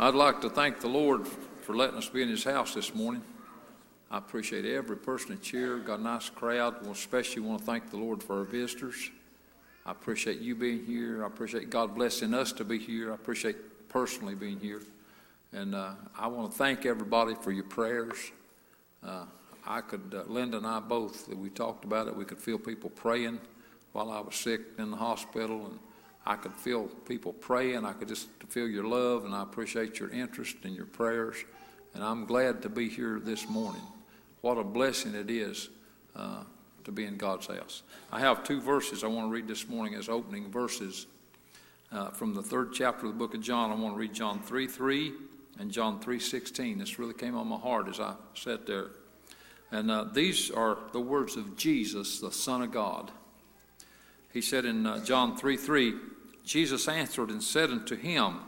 I'd 0.00 0.14
like 0.14 0.40
to 0.42 0.48
thank 0.48 0.78
the 0.78 0.86
Lord 0.86 1.26
for 1.62 1.74
letting 1.74 1.96
us 1.96 2.08
be 2.08 2.22
in 2.22 2.28
His 2.28 2.44
house 2.44 2.72
this 2.72 2.94
morning. 2.94 3.20
I 4.12 4.18
appreciate 4.18 4.64
every 4.64 4.96
person 4.96 5.30
that's 5.34 5.50
here. 5.50 5.76
Got 5.78 5.98
a 5.98 6.02
nice 6.04 6.30
crowd. 6.30 6.82
Well, 6.82 6.92
especially 6.92 7.42
want 7.42 7.58
to 7.58 7.66
thank 7.66 7.90
the 7.90 7.96
Lord 7.96 8.22
for 8.22 8.38
our 8.38 8.44
visitors. 8.44 9.10
I 9.84 9.90
appreciate 9.90 10.38
you 10.38 10.54
being 10.54 10.84
here. 10.84 11.24
I 11.24 11.26
appreciate 11.26 11.68
God 11.68 11.96
blessing 11.96 12.32
us 12.32 12.52
to 12.52 12.64
be 12.64 12.78
here. 12.78 13.10
I 13.10 13.16
appreciate 13.16 13.88
personally 13.88 14.36
being 14.36 14.60
here. 14.60 14.82
And 15.52 15.74
uh, 15.74 15.94
I 16.16 16.28
want 16.28 16.52
to 16.52 16.56
thank 16.56 16.86
everybody 16.86 17.34
for 17.34 17.50
your 17.50 17.64
prayers. 17.64 18.30
Uh, 19.04 19.24
I 19.66 19.80
could, 19.80 20.14
uh, 20.14 20.30
Linda 20.32 20.58
and 20.58 20.66
I 20.68 20.78
both, 20.78 21.26
we 21.26 21.50
talked 21.50 21.84
about 21.84 22.06
it. 22.06 22.14
We 22.14 22.24
could 22.24 22.38
feel 22.38 22.58
people 22.58 22.90
praying 22.90 23.40
while 23.94 24.12
I 24.12 24.20
was 24.20 24.36
sick 24.36 24.60
in 24.78 24.92
the 24.92 24.96
hospital, 24.96 25.66
and 25.66 25.80
I 26.28 26.36
could 26.36 26.52
feel 26.52 26.88
people 27.08 27.32
praying. 27.32 27.86
I 27.86 27.94
could 27.94 28.08
just 28.08 28.28
feel 28.50 28.68
your 28.68 28.84
love, 28.84 29.24
and 29.24 29.34
I 29.34 29.42
appreciate 29.42 29.98
your 29.98 30.10
interest 30.10 30.56
and 30.62 30.76
your 30.76 30.84
prayers. 30.84 31.36
And 31.94 32.04
I'm 32.04 32.26
glad 32.26 32.60
to 32.62 32.68
be 32.68 32.90
here 32.90 33.18
this 33.18 33.48
morning. 33.48 33.80
What 34.42 34.58
a 34.58 34.62
blessing 34.62 35.14
it 35.14 35.30
is 35.30 35.70
uh, 36.14 36.42
to 36.84 36.92
be 36.92 37.06
in 37.06 37.16
God's 37.16 37.46
house. 37.46 37.82
I 38.12 38.20
have 38.20 38.44
two 38.44 38.60
verses 38.60 39.02
I 39.02 39.06
want 39.06 39.28
to 39.28 39.32
read 39.32 39.48
this 39.48 39.68
morning 39.70 39.94
as 39.94 40.10
opening 40.10 40.50
verses 40.50 41.06
uh, 41.92 42.10
from 42.10 42.34
the 42.34 42.42
third 42.42 42.74
chapter 42.74 43.06
of 43.06 43.12
the 43.14 43.18
book 43.18 43.32
of 43.32 43.40
John. 43.40 43.70
I 43.70 43.74
want 43.74 43.94
to 43.94 43.98
read 43.98 44.12
John 44.12 44.40
3 44.40 44.66
3 44.66 45.14
and 45.58 45.72
John 45.72 45.98
3 45.98 46.20
16. 46.20 46.78
This 46.78 46.98
really 46.98 47.14
came 47.14 47.36
on 47.36 47.48
my 47.48 47.56
heart 47.56 47.88
as 47.88 48.00
I 48.00 48.14
sat 48.34 48.66
there. 48.66 48.88
And 49.70 49.90
uh, 49.90 50.04
these 50.12 50.50
are 50.50 50.76
the 50.92 51.00
words 51.00 51.36
of 51.36 51.56
Jesus, 51.56 52.20
the 52.20 52.32
Son 52.32 52.60
of 52.60 52.70
God. 52.70 53.12
He 54.30 54.42
said 54.42 54.66
in 54.66 54.86
uh, 54.86 55.02
John 55.04 55.34
3 55.34 55.56
3, 55.56 55.94
Jesus 56.48 56.88
answered 56.88 57.28
and 57.28 57.42
said 57.42 57.68
unto 57.68 57.94
him, 57.94 58.38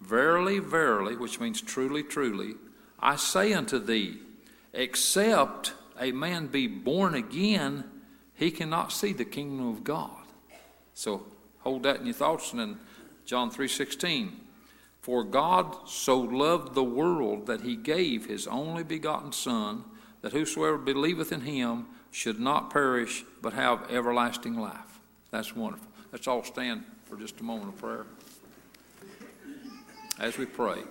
Verily, 0.00 0.58
verily, 0.58 1.14
which 1.14 1.38
means 1.38 1.62
truly, 1.62 2.02
truly, 2.02 2.54
I 2.98 3.14
say 3.14 3.52
unto 3.52 3.78
thee, 3.78 4.18
except 4.72 5.72
a 5.98 6.10
man 6.10 6.48
be 6.48 6.66
born 6.66 7.14
again, 7.14 7.84
he 8.34 8.50
cannot 8.50 8.90
see 8.90 9.12
the 9.12 9.24
kingdom 9.24 9.68
of 9.68 9.84
God. 9.84 10.24
So 10.92 11.24
hold 11.60 11.84
that 11.84 12.00
in 12.00 12.06
your 12.06 12.14
thoughts. 12.16 12.50
And 12.50 12.60
then 12.60 12.80
John 13.24 13.52
3.16, 13.52 14.32
For 15.00 15.22
God 15.22 15.88
so 15.88 16.18
loved 16.18 16.74
the 16.74 16.82
world 16.82 17.46
that 17.46 17.60
he 17.60 17.76
gave 17.76 18.26
his 18.26 18.48
only 18.48 18.82
begotten 18.82 19.30
Son, 19.30 19.84
that 20.20 20.32
whosoever 20.32 20.78
believeth 20.78 21.30
in 21.30 21.42
him 21.42 21.86
should 22.10 22.40
not 22.40 22.70
perish, 22.70 23.24
but 23.40 23.52
have 23.52 23.88
everlasting 23.88 24.56
life. 24.56 24.98
That's 25.30 25.54
wonderful. 25.54 25.86
Let's 26.10 26.26
all 26.26 26.42
stand 26.42 26.82
for 27.08 27.16
just 27.16 27.40
a 27.40 27.44
moment 27.44 27.68
of 27.68 27.78
prayer. 27.78 28.04
As 30.18 30.36
we 30.38 30.46
pray. 30.46 30.82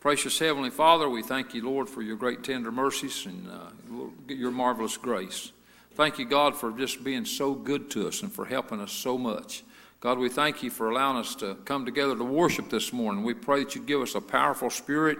Precious 0.00 0.38
Heavenly 0.38 0.70
Father, 0.70 1.08
we 1.08 1.22
thank 1.22 1.54
you, 1.54 1.64
Lord, 1.64 1.88
for 1.88 2.02
your 2.02 2.16
great 2.16 2.42
tender 2.42 2.72
mercies 2.72 3.24
and 3.24 3.48
uh, 3.48 4.32
your 4.32 4.50
marvelous 4.50 4.96
grace. 4.96 5.52
Thank 5.94 6.18
you, 6.18 6.24
God, 6.24 6.56
for 6.56 6.72
just 6.72 7.04
being 7.04 7.24
so 7.24 7.54
good 7.54 7.88
to 7.90 8.08
us 8.08 8.22
and 8.22 8.32
for 8.32 8.44
helping 8.44 8.80
us 8.80 8.90
so 8.90 9.16
much. 9.16 9.62
God, 10.00 10.18
we 10.18 10.28
thank 10.28 10.62
you 10.62 10.70
for 10.70 10.90
allowing 10.90 11.18
us 11.18 11.34
to 11.36 11.54
come 11.64 11.86
together 11.86 12.16
to 12.16 12.24
worship 12.24 12.68
this 12.68 12.92
morning. 12.92 13.22
We 13.22 13.34
pray 13.34 13.62
that 13.62 13.74
you'd 13.74 13.86
give 13.86 14.02
us 14.02 14.16
a 14.16 14.20
powerful 14.20 14.70
spirit, 14.70 15.18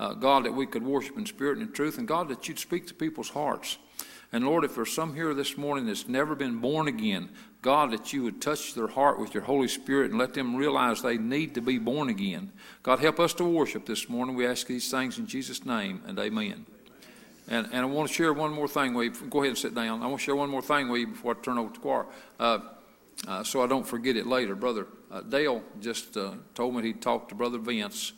uh, 0.00 0.14
God, 0.14 0.44
that 0.44 0.52
we 0.52 0.66
could 0.66 0.82
worship 0.82 1.16
in 1.16 1.24
spirit 1.26 1.58
and 1.58 1.68
in 1.68 1.72
truth, 1.72 1.96
and 1.96 2.08
God, 2.08 2.28
that 2.28 2.48
you'd 2.48 2.58
speak 2.58 2.88
to 2.88 2.94
people's 2.94 3.30
hearts. 3.30 3.78
And 4.32 4.44
Lord, 4.44 4.64
if 4.64 4.76
there's 4.76 4.92
some 4.92 5.14
here 5.14 5.34
this 5.34 5.58
morning 5.58 5.86
that's 5.86 6.06
never 6.06 6.36
been 6.36 6.58
born 6.58 6.86
again, 6.86 7.30
God, 7.62 7.90
that 7.90 8.12
you 8.12 8.22
would 8.22 8.40
touch 8.40 8.74
their 8.74 8.86
heart 8.86 9.18
with 9.18 9.34
your 9.34 9.42
Holy 9.42 9.66
Spirit 9.66 10.10
and 10.10 10.18
let 10.18 10.34
them 10.34 10.54
realize 10.54 11.02
they 11.02 11.18
need 11.18 11.54
to 11.56 11.60
be 11.60 11.78
born 11.78 12.08
again. 12.08 12.52
God, 12.82 13.00
help 13.00 13.18
us 13.18 13.34
to 13.34 13.44
worship 13.44 13.86
this 13.86 14.08
morning. 14.08 14.36
We 14.36 14.46
ask 14.46 14.66
these 14.66 14.88
things 14.90 15.18
in 15.18 15.26
Jesus' 15.26 15.66
name, 15.66 16.02
and 16.06 16.18
amen. 16.18 16.64
And, 17.48 17.66
and 17.72 17.78
I 17.78 17.84
want 17.84 18.08
to 18.08 18.14
share 18.14 18.32
one 18.32 18.52
more 18.52 18.68
thing 18.68 18.94
with 18.94 19.20
you. 19.20 19.26
Go 19.26 19.40
ahead 19.40 19.48
and 19.48 19.58
sit 19.58 19.74
down. 19.74 20.00
I 20.02 20.06
want 20.06 20.20
to 20.20 20.24
share 20.24 20.36
one 20.36 20.48
more 20.48 20.62
thing 20.62 20.88
with 20.88 21.00
you 21.00 21.08
before 21.08 21.36
I 21.36 21.42
turn 21.42 21.58
over 21.58 21.68
to 21.68 21.74
the 21.74 21.80
choir, 21.80 22.06
uh, 22.38 22.58
uh, 23.26 23.42
so 23.42 23.62
I 23.62 23.66
don't 23.66 23.86
forget 23.86 24.16
it 24.16 24.26
later. 24.26 24.54
Brother 24.54 24.86
uh, 25.10 25.22
Dale 25.22 25.62
just 25.80 26.16
uh, 26.16 26.34
told 26.54 26.76
me 26.76 26.82
he 26.82 26.92
talked 26.92 27.30
to 27.30 27.34
Brother 27.34 27.58
Vince. 27.58 28.12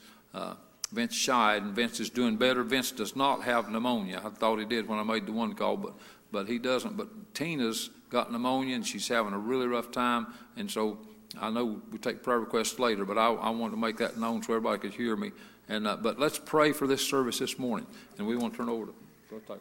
Vince 0.92 1.14
shied, 1.14 1.62
and 1.62 1.74
Vince 1.74 2.00
is 2.00 2.10
doing 2.10 2.36
better. 2.36 2.62
Vince 2.62 2.92
does 2.92 3.16
not 3.16 3.42
have 3.42 3.70
pneumonia. 3.70 4.20
I 4.24 4.28
thought 4.28 4.58
he 4.58 4.66
did 4.66 4.86
when 4.86 4.98
I 4.98 5.02
made 5.02 5.26
the 5.26 5.32
one 5.32 5.54
call, 5.54 5.76
but 5.76 5.94
but 6.30 6.48
he 6.48 6.58
doesn't. 6.58 6.96
But 6.96 7.34
Tina's 7.34 7.90
got 8.10 8.32
pneumonia, 8.32 8.74
and 8.74 8.86
she's 8.86 9.08
having 9.08 9.32
a 9.32 9.38
really 9.38 9.66
rough 9.66 9.90
time. 9.90 10.26
And 10.56 10.70
so 10.70 10.98
I 11.40 11.50
know 11.50 11.80
we 11.90 11.98
take 11.98 12.22
prayer 12.22 12.40
requests 12.40 12.78
later, 12.78 13.04
but 13.04 13.18
I, 13.18 13.28
I 13.28 13.50
wanted 13.50 13.72
to 13.72 13.80
make 13.80 13.96
that 13.98 14.18
known 14.18 14.42
so 14.42 14.52
everybody 14.52 14.78
could 14.78 14.94
hear 14.94 15.16
me. 15.16 15.32
And 15.68 15.86
uh, 15.86 15.96
but 15.96 16.18
let's 16.18 16.38
pray 16.38 16.72
for 16.72 16.86
this 16.86 17.06
service 17.06 17.38
this 17.38 17.58
morning, 17.58 17.86
and 18.18 18.26
we 18.26 18.36
want 18.36 18.54
to 18.54 18.58
turn 18.58 18.68
over 18.68 18.86
to 18.86 18.94
Brother 19.28 19.44
Taylor. 19.46 19.60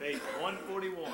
Page 0.00 0.18
141. 0.40 1.12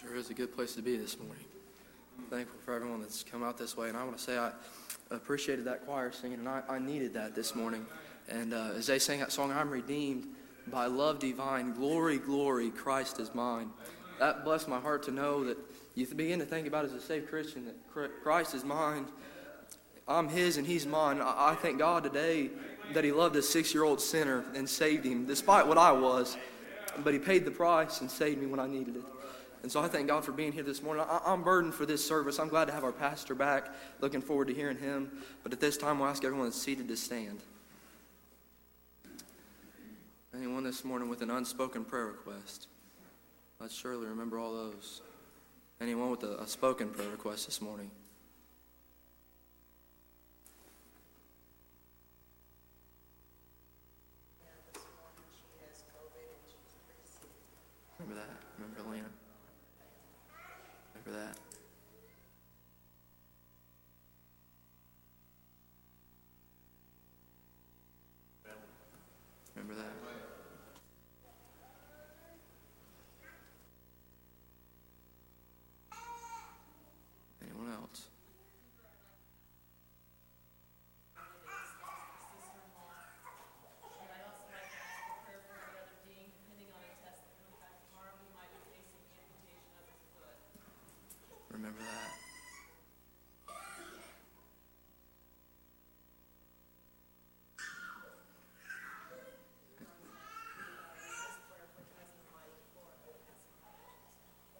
Sure 0.00 0.16
is 0.16 0.30
a 0.30 0.34
good 0.34 0.54
place 0.54 0.74
to 0.76 0.82
be 0.82 0.96
this 0.96 1.18
morning. 1.18 1.44
Thankful 2.30 2.58
for 2.64 2.72
everyone 2.72 3.02
that's 3.02 3.22
come 3.22 3.42
out 3.42 3.58
this 3.58 3.76
way. 3.76 3.90
And 3.90 3.98
I 3.98 4.04
want 4.04 4.16
to 4.16 4.22
say 4.22 4.38
I 4.38 4.50
appreciated 5.10 5.66
that 5.66 5.84
choir 5.84 6.10
singing, 6.10 6.38
and 6.38 6.48
I, 6.48 6.62
I 6.70 6.78
needed 6.78 7.12
that 7.14 7.34
this 7.34 7.54
morning. 7.54 7.84
And 8.26 8.54
uh, 8.54 8.70
as 8.76 8.86
they 8.86 8.98
sang 8.98 9.18
that 9.20 9.30
song, 9.30 9.52
I'm 9.52 9.68
redeemed 9.68 10.26
by 10.68 10.86
love 10.86 11.18
divine. 11.18 11.74
Glory, 11.74 12.16
glory, 12.16 12.70
Christ 12.70 13.20
is 13.20 13.34
mine. 13.34 13.68
That 14.18 14.42
blessed 14.42 14.68
my 14.68 14.80
heart 14.80 15.02
to 15.02 15.10
know 15.10 15.44
that 15.44 15.58
you 15.94 16.06
begin 16.06 16.38
to 16.38 16.46
think 16.46 16.66
about 16.66 16.86
as 16.86 16.94
a 16.94 17.00
saved 17.00 17.28
Christian 17.28 17.66
that 17.66 17.76
Christ 18.22 18.54
is 18.54 18.64
mine. 18.64 19.04
I'm 20.08 20.30
his 20.30 20.56
and 20.56 20.66
he's 20.66 20.86
mine. 20.86 21.20
I, 21.20 21.50
I 21.50 21.54
thank 21.56 21.78
God 21.78 22.04
today 22.04 22.48
that 22.94 23.04
he 23.04 23.12
loved 23.12 23.36
a 23.36 23.42
six 23.42 23.74
year 23.74 23.84
old 23.84 24.00
sinner 24.00 24.46
and 24.54 24.66
saved 24.66 25.04
him, 25.04 25.26
despite 25.26 25.66
what 25.66 25.76
I 25.76 25.92
was. 25.92 26.38
But 27.04 27.12
he 27.12 27.20
paid 27.20 27.44
the 27.44 27.50
price 27.50 28.00
and 28.00 28.10
saved 28.10 28.40
me 28.40 28.46
when 28.46 28.60
I 28.60 28.66
needed 28.66 28.96
it. 28.96 29.02
And 29.62 29.70
so 29.70 29.80
I 29.80 29.88
thank 29.88 30.08
God 30.08 30.24
for 30.24 30.32
being 30.32 30.52
here 30.52 30.62
this 30.62 30.82
morning. 30.82 31.04
I, 31.08 31.32
am 31.32 31.42
burdened 31.42 31.74
for 31.74 31.84
this 31.84 32.04
service. 32.04 32.38
I'm 32.38 32.48
glad 32.48 32.66
to 32.66 32.72
have 32.72 32.82
our 32.82 32.92
pastor 32.92 33.34
back. 33.34 33.68
Looking 34.00 34.22
forward 34.22 34.48
to 34.48 34.54
hearing 34.54 34.78
him. 34.78 35.10
But 35.42 35.52
at 35.52 35.60
this 35.60 35.76
time, 35.76 35.98
we'll 35.98 36.08
ask 36.08 36.24
everyone 36.24 36.50
seated 36.52 36.88
to 36.88 36.96
stand. 36.96 37.40
Anyone 40.34 40.64
this 40.64 40.84
morning 40.84 41.08
with 41.10 41.20
an 41.20 41.30
unspoken 41.30 41.84
prayer 41.84 42.06
request? 42.06 42.68
Let's 43.58 43.74
surely 43.74 44.06
remember 44.06 44.38
all 44.38 44.54
those. 44.54 45.02
Anyone 45.80 46.10
with 46.10 46.22
a, 46.22 46.40
a 46.40 46.46
spoken 46.46 46.88
prayer 46.88 47.08
request 47.10 47.46
this 47.46 47.60
morning? 47.60 47.90
Remember 57.98 58.22
that? 58.22 58.30
Remember 58.58 58.90
Lena? 58.90 59.08
Remember 61.10 61.26
that? 61.26 61.36
Remember 69.56 69.74
that? 69.74 69.90
Anyone 77.42 77.72
else? 77.72 78.06
And 84.00 84.08
I'd 84.08 84.24
also 84.28 84.46
like 84.52 84.68
to 84.70 84.78
ask 84.78 85.02
for 85.08 85.16
prayer 85.26 85.40
for 85.48 85.58
Brother 85.74 85.96
Dean, 86.06 86.30
depending 86.30 86.70
on 86.70 86.80
a 86.80 86.92
test 87.02 87.24
that 87.26 87.34
comes 87.40 87.56
back 87.58 87.74
tomorrow, 87.88 88.14
he 88.20 88.28
might 88.36 88.50
be 88.54 88.60
facing 88.70 89.02
amputation 89.18 89.72
of 89.74 89.84
his 89.90 90.00
foot. 90.14 90.36
Remember 91.50 91.82
that? 91.82 92.12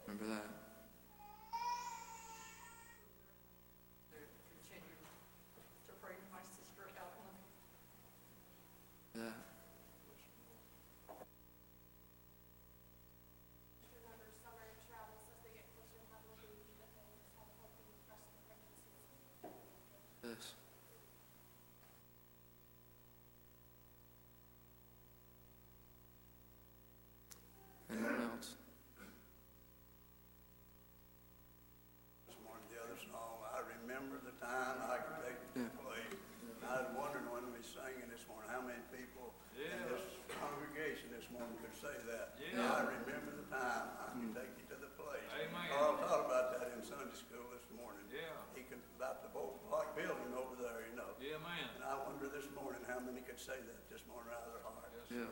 Remember 0.07 0.27
that? 0.35 0.51
Continue 4.11 4.99
to 5.87 5.93
pray 6.03 6.15
for 6.19 6.31
my 6.35 6.43
sister 6.43 6.83
Evelyn. 6.99 7.37
Yeah. 9.15 9.35
remember 13.95 14.27
summer 14.43 14.67
travels 14.91 15.23
as 15.31 15.39
they 15.47 15.53
get 15.55 15.67
closer 15.77 15.95
to 15.99 16.07
having 16.11 16.31
a 16.35 16.39
baby, 16.43 16.75
that 16.83 16.91
they 16.97 17.07
just 17.15 17.31
have 17.39 17.47
a 17.47 17.55
healthy 17.63 17.87
rest 18.11 18.25
of 18.27 18.33
the 18.35 18.43
pregnancy. 18.51 18.91
This. 20.27 20.55
Anyone 27.91 28.23
else? 28.31 28.55
This 32.31 32.39
morning, 32.47 32.63
the 32.71 32.79
other 32.79 32.95
song, 33.03 33.43
I 33.51 33.67
remember 33.67 34.23
the 34.23 34.37
time 34.39 34.79
I 34.87 35.03
could 35.03 35.19
take 35.27 35.39
you 35.43 35.49
to 35.59 35.61
the 35.67 35.75
place. 35.83 36.15
And 36.15 36.63
I 36.71 36.87
was 36.87 36.91
wondering 36.95 37.27
when 37.35 37.51
we 37.51 37.59
sang 37.67 37.99
it 37.99 38.07
this 38.07 38.23
morning, 38.31 38.47
how 38.47 38.63
many 38.63 38.79
people 38.95 39.35
in 39.59 39.75
this 39.91 40.07
congregation 40.31 41.11
this 41.11 41.27
morning 41.35 41.59
could 41.59 41.75
say 41.75 41.93
that. 42.15 42.39
I 42.39 42.87
remember 43.03 43.35
the 43.35 43.49
time 43.51 43.91
I 43.99 44.15
could 44.15 44.31
take 44.39 44.55
you 44.55 44.67
to 44.71 44.79
the 44.79 44.91
place. 44.95 45.27
Amen. 45.35 45.67
Carl 45.75 45.99
taught 46.07 46.31
about 46.31 46.55
that 46.63 46.71
in 46.79 46.87
Sunday 46.87 47.19
school 47.19 47.51
this 47.51 47.67
morning. 47.75 48.07
Yeah. 48.15 48.31
He 48.55 48.63
could, 48.71 48.81
about 48.95 49.27
the 49.27 49.31
old 49.35 49.59
block 49.67 49.99
building 49.99 50.31
over 50.39 50.55
there, 50.63 50.87
you 50.87 50.95
know. 50.95 51.11
Yeah, 51.19 51.43
man. 51.43 51.67
And 51.75 51.83
I 51.85 51.99
wonder 52.07 52.31
this 52.31 52.47
morning 52.55 52.81
how 52.87 53.03
many 53.03 53.21
could 53.27 53.30
say 53.41 53.57
that 53.57 53.89
this 53.91 54.03
morning 54.07 54.29
out 54.37 54.45
of 54.45 54.53
their 54.53 54.63
heart. 54.63 54.85
Yeah. 55.11 55.25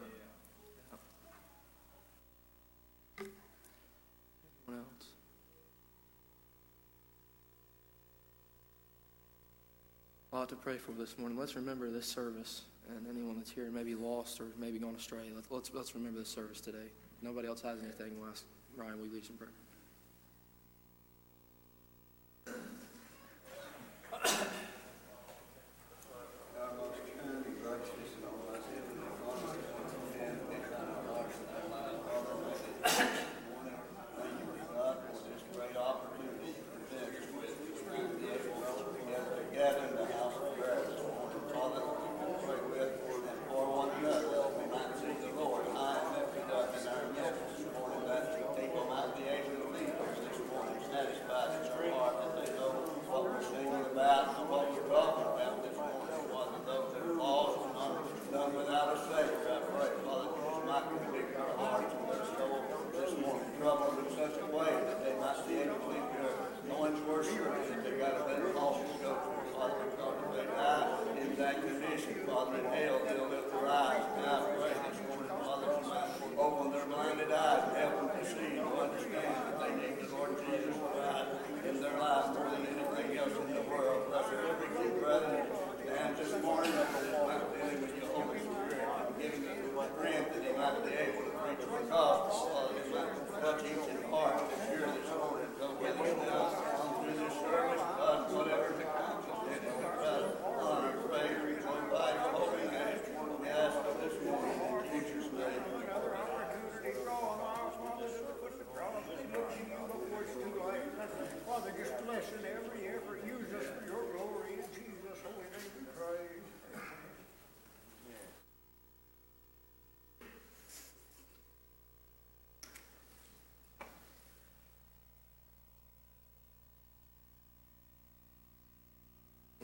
Anyone 4.66 4.80
else? 4.80 5.08
A 10.32 10.36
lot 10.36 10.48
to 10.48 10.56
pray 10.56 10.78
for 10.78 10.92
this 10.92 11.18
morning. 11.18 11.36
Let's 11.36 11.54
remember 11.54 11.90
this 11.90 12.06
service 12.06 12.62
and 12.88 13.06
anyone 13.06 13.36
that's 13.36 13.50
here 13.50 13.70
maybe 13.70 13.94
lost 13.94 14.40
or 14.40 14.46
maybe 14.58 14.78
gone 14.78 14.94
astray. 14.94 15.30
Let's, 15.34 15.50
let's, 15.50 15.70
let's 15.74 15.94
remember 15.94 16.20
this 16.20 16.30
service 16.30 16.62
today. 16.62 16.88
Nobody 17.20 17.46
else 17.46 17.60
has 17.60 17.78
anything. 17.80 18.18
We'll 18.18 18.30
ask 18.30 18.44
Ryan, 18.74 18.98
will 18.98 19.06
you 19.06 19.12
lead 19.12 19.24
us 19.24 19.28
in 19.28 19.36
prayer? 19.36 19.50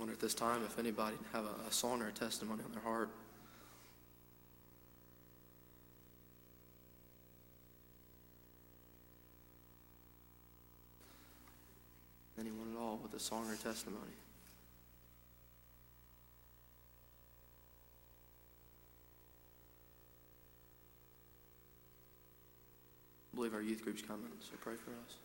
wonder 0.05 0.13
at 0.13 0.21
this 0.21 0.35
time 0.35 0.63
if 0.67 0.79
anybody 0.79 1.17
have 1.33 1.47
a, 1.47 1.67
a 1.67 1.73
song 1.73 2.03
or 2.03 2.09
a 2.09 2.13
testimony 2.13 2.63
on 2.63 2.71
their 2.73 2.83
heart. 2.83 3.09
Anyone 12.39 12.75
at 12.77 12.79
all 12.79 13.01
with 13.03 13.15
a 13.15 13.19
song 13.19 13.49
or 13.49 13.57
testimony? 13.57 13.97
I 23.33 23.37
believe 23.37 23.55
our 23.55 23.63
youth 23.63 23.83
group's 23.83 24.03
coming, 24.03 24.29
so 24.41 24.51
pray 24.61 24.75
for 24.75 24.91
us. 24.91 25.17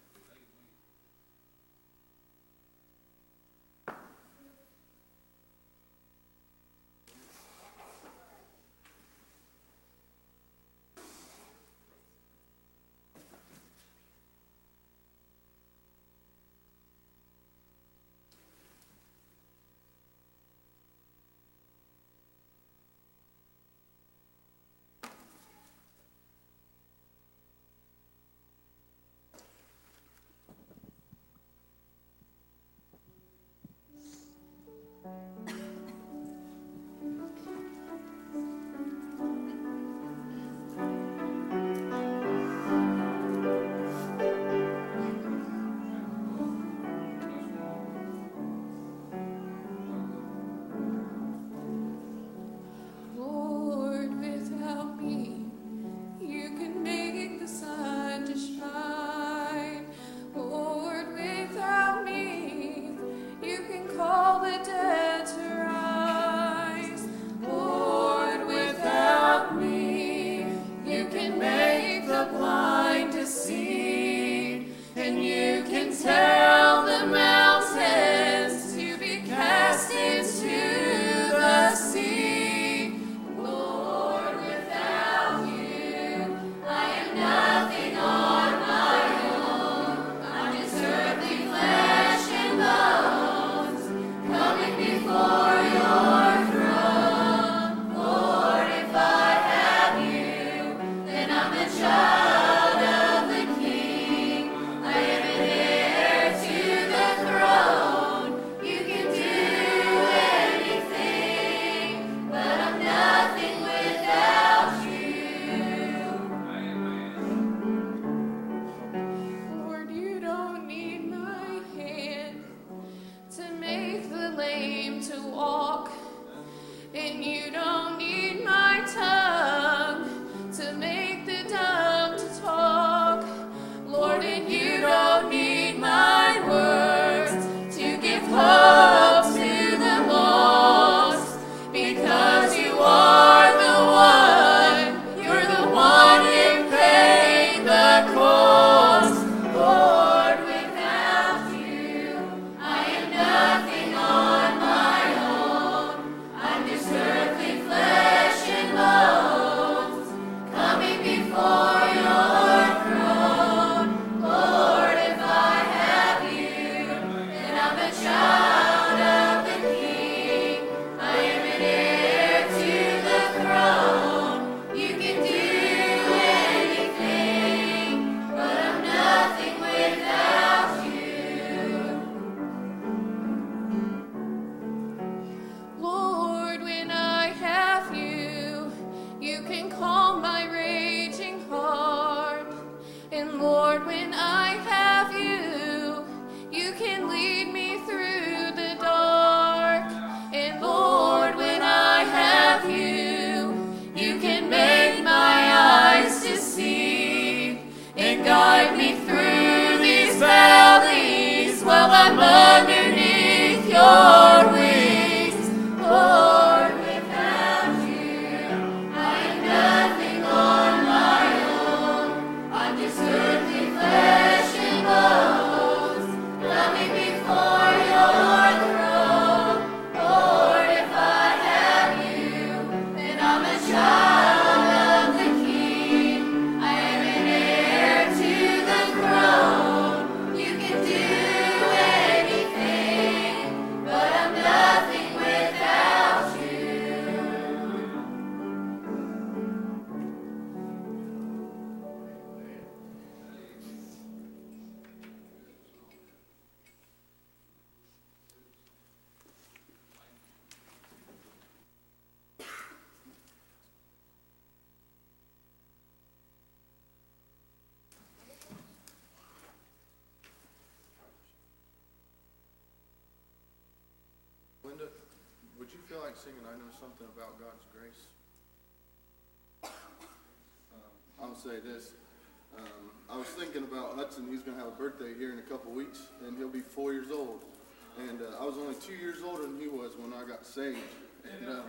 Two 288.79 288.93
years 288.93 289.17
older 289.23 289.43
than 289.43 289.59
he 289.59 289.67
was 289.67 289.97
when 289.97 290.13
I 290.13 290.27
got 290.27 290.45
saved. 290.45 290.79
And 291.23 291.49
um, 291.49 291.63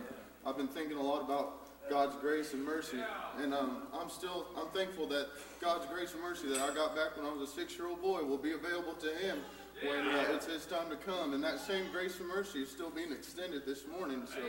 I've 0.45 0.57
been 0.57 0.67
thinking 0.67 0.97
a 0.97 1.01
lot 1.01 1.21
about 1.21 1.89
God's 1.89 2.15
grace 2.15 2.53
and 2.53 2.63
mercy. 2.63 2.97
And 3.39 3.53
um, 3.53 3.83
I'm 3.93 4.09
still 4.09 4.47
I'm 4.57 4.67
thankful 4.67 5.07
that 5.07 5.27
God's 5.59 5.85
grace 5.87 6.13
and 6.13 6.21
mercy 6.21 6.47
that 6.49 6.59
I 6.59 6.73
got 6.73 6.95
back 6.95 7.17
when 7.17 7.25
I 7.25 7.33
was 7.33 7.49
a 7.49 7.51
six-year-old 7.51 8.01
boy 8.01 8.23
will 8.23 8.37
be 8.37 8.53
available 8.53 8.93
to 8.93 9.09
him 9.17 9.39
when 9.85 10.07
uh, 10.07 10.25
it's 10.29 10.45
his 10.45 10.65
time 10.65 10.89
to 10.89 10.95
come. 10.95 11.33
And 11.33 11.43
that 11.43 11.59
same 11.59 11.91
grace 11.91 12.17
and 12.19 12.29
mercy 12.29 12.61
is 12.61 12.69
still 12.69 12.89
being 12.89 13.11
extended 13.11 13.65
this 13.65 13.85
morning. 13.87 14.23
So 14.25 14.41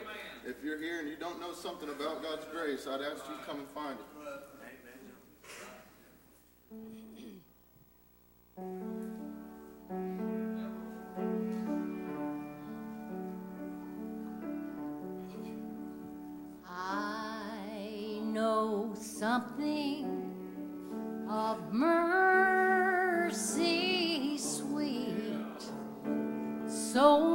if 0.47 0.63
you're 0.63 0.79
here 0.79 1.01
and 1.01 1.09
you 1.09 1.17
don't 1.17 1.41
know 1.41 1.53
something 1.53 1.89
about 1.89 2.23
God's 2.23 2.45
grace, 2.53 2.87
I'd 2.87 3.01
ask 3.01 3.25
you 3.29 3.37
to 3.37 3.43
come 3.45 3.59
and 3.59 3.69
find 3.69 3.99
it. 3.99 4.07
Something 19.23 20.03
of 21.31 21.73
mercy 21.73 23.27
sweet. 24.37 25.63
So 26.67 27.32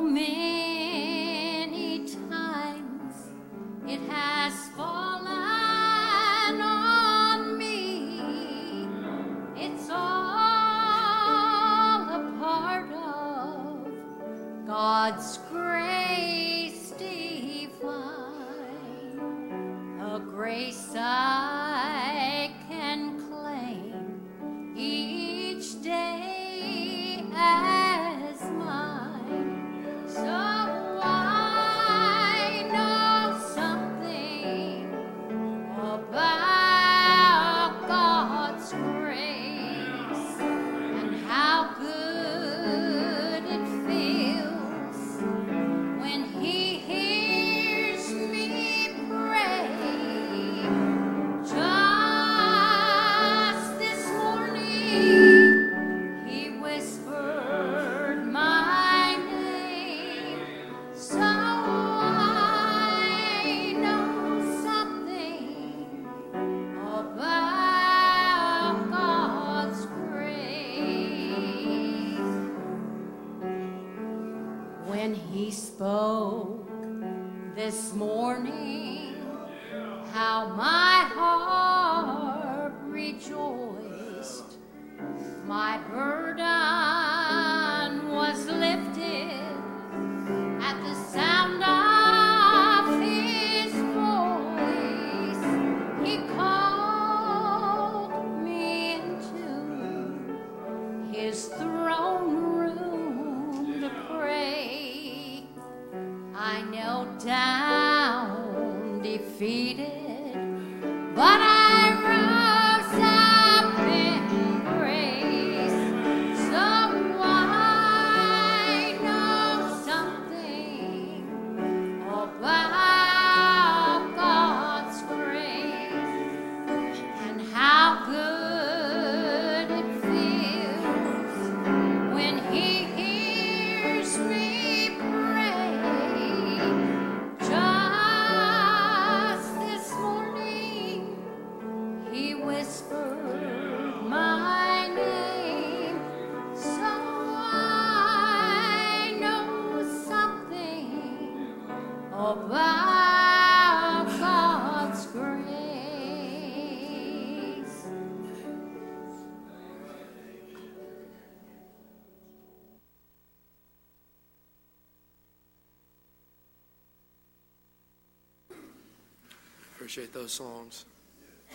Appreciate 169.98 170.14
those 170.14 170.32
songs. 170.32 170.86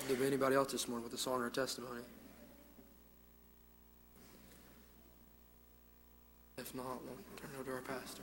Do 0.09 0.17
anybody 0.25 0.57
else 0.57 0.73
this 0.73 0.89
morning 0.89 1.05
with 1.05 1.15
a 1.15 1.17
song 1.17 1.43
or 1.43 1.47
a 1.47 1.51
testimony? 1.51 2.01
If 6.59 6.75
not, 6.75 6.85
we'll 7.05 7.15
turn 7.37 7.51
it 7.55 7.61
over 7.61 7.71
to 7.71 7.77
our 7.77 7.83
pastor. 7.83 8.23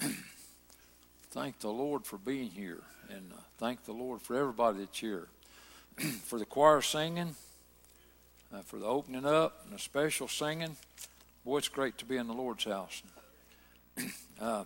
Thank 1.30 1.58
the 1.58 1.68
Lord 1.68 2.06
for 2.06 2.16
being 2.16 2.48
here, 2.48 2.80
and 3.10 3.30
uh, 3.34 3.40
thank 3.58 3.84
the 3.84 3.92
Lord 3.92 4.22
for 4.22 4.34
everybody 4.34 4.78
that's 4.78 4.98
here. 4.98 5.28
for 6.24 6.38
the 6.38 6.46
choir 6.46 6.80
singing, 6.80 7.34
uh, 8.50 8.62
for 8.62 8.78
the 8.78 8.86
opening 8.86 9.26
up, 9.26 9.60
and 9.66 9.74
the 9.74 9.78
special 9.78 10.26
singing. 10.26 10.74
Boy, 11.44 11.58
it's 11.58 11.68
great 11.68 11.98
to 11.98 12.06
be 12.06 12.16
in 12.16 12.28
the 12.28 12.32
Lord's 12.32 12.64
house. 12.64 13.02
Uh, 14.40 14.64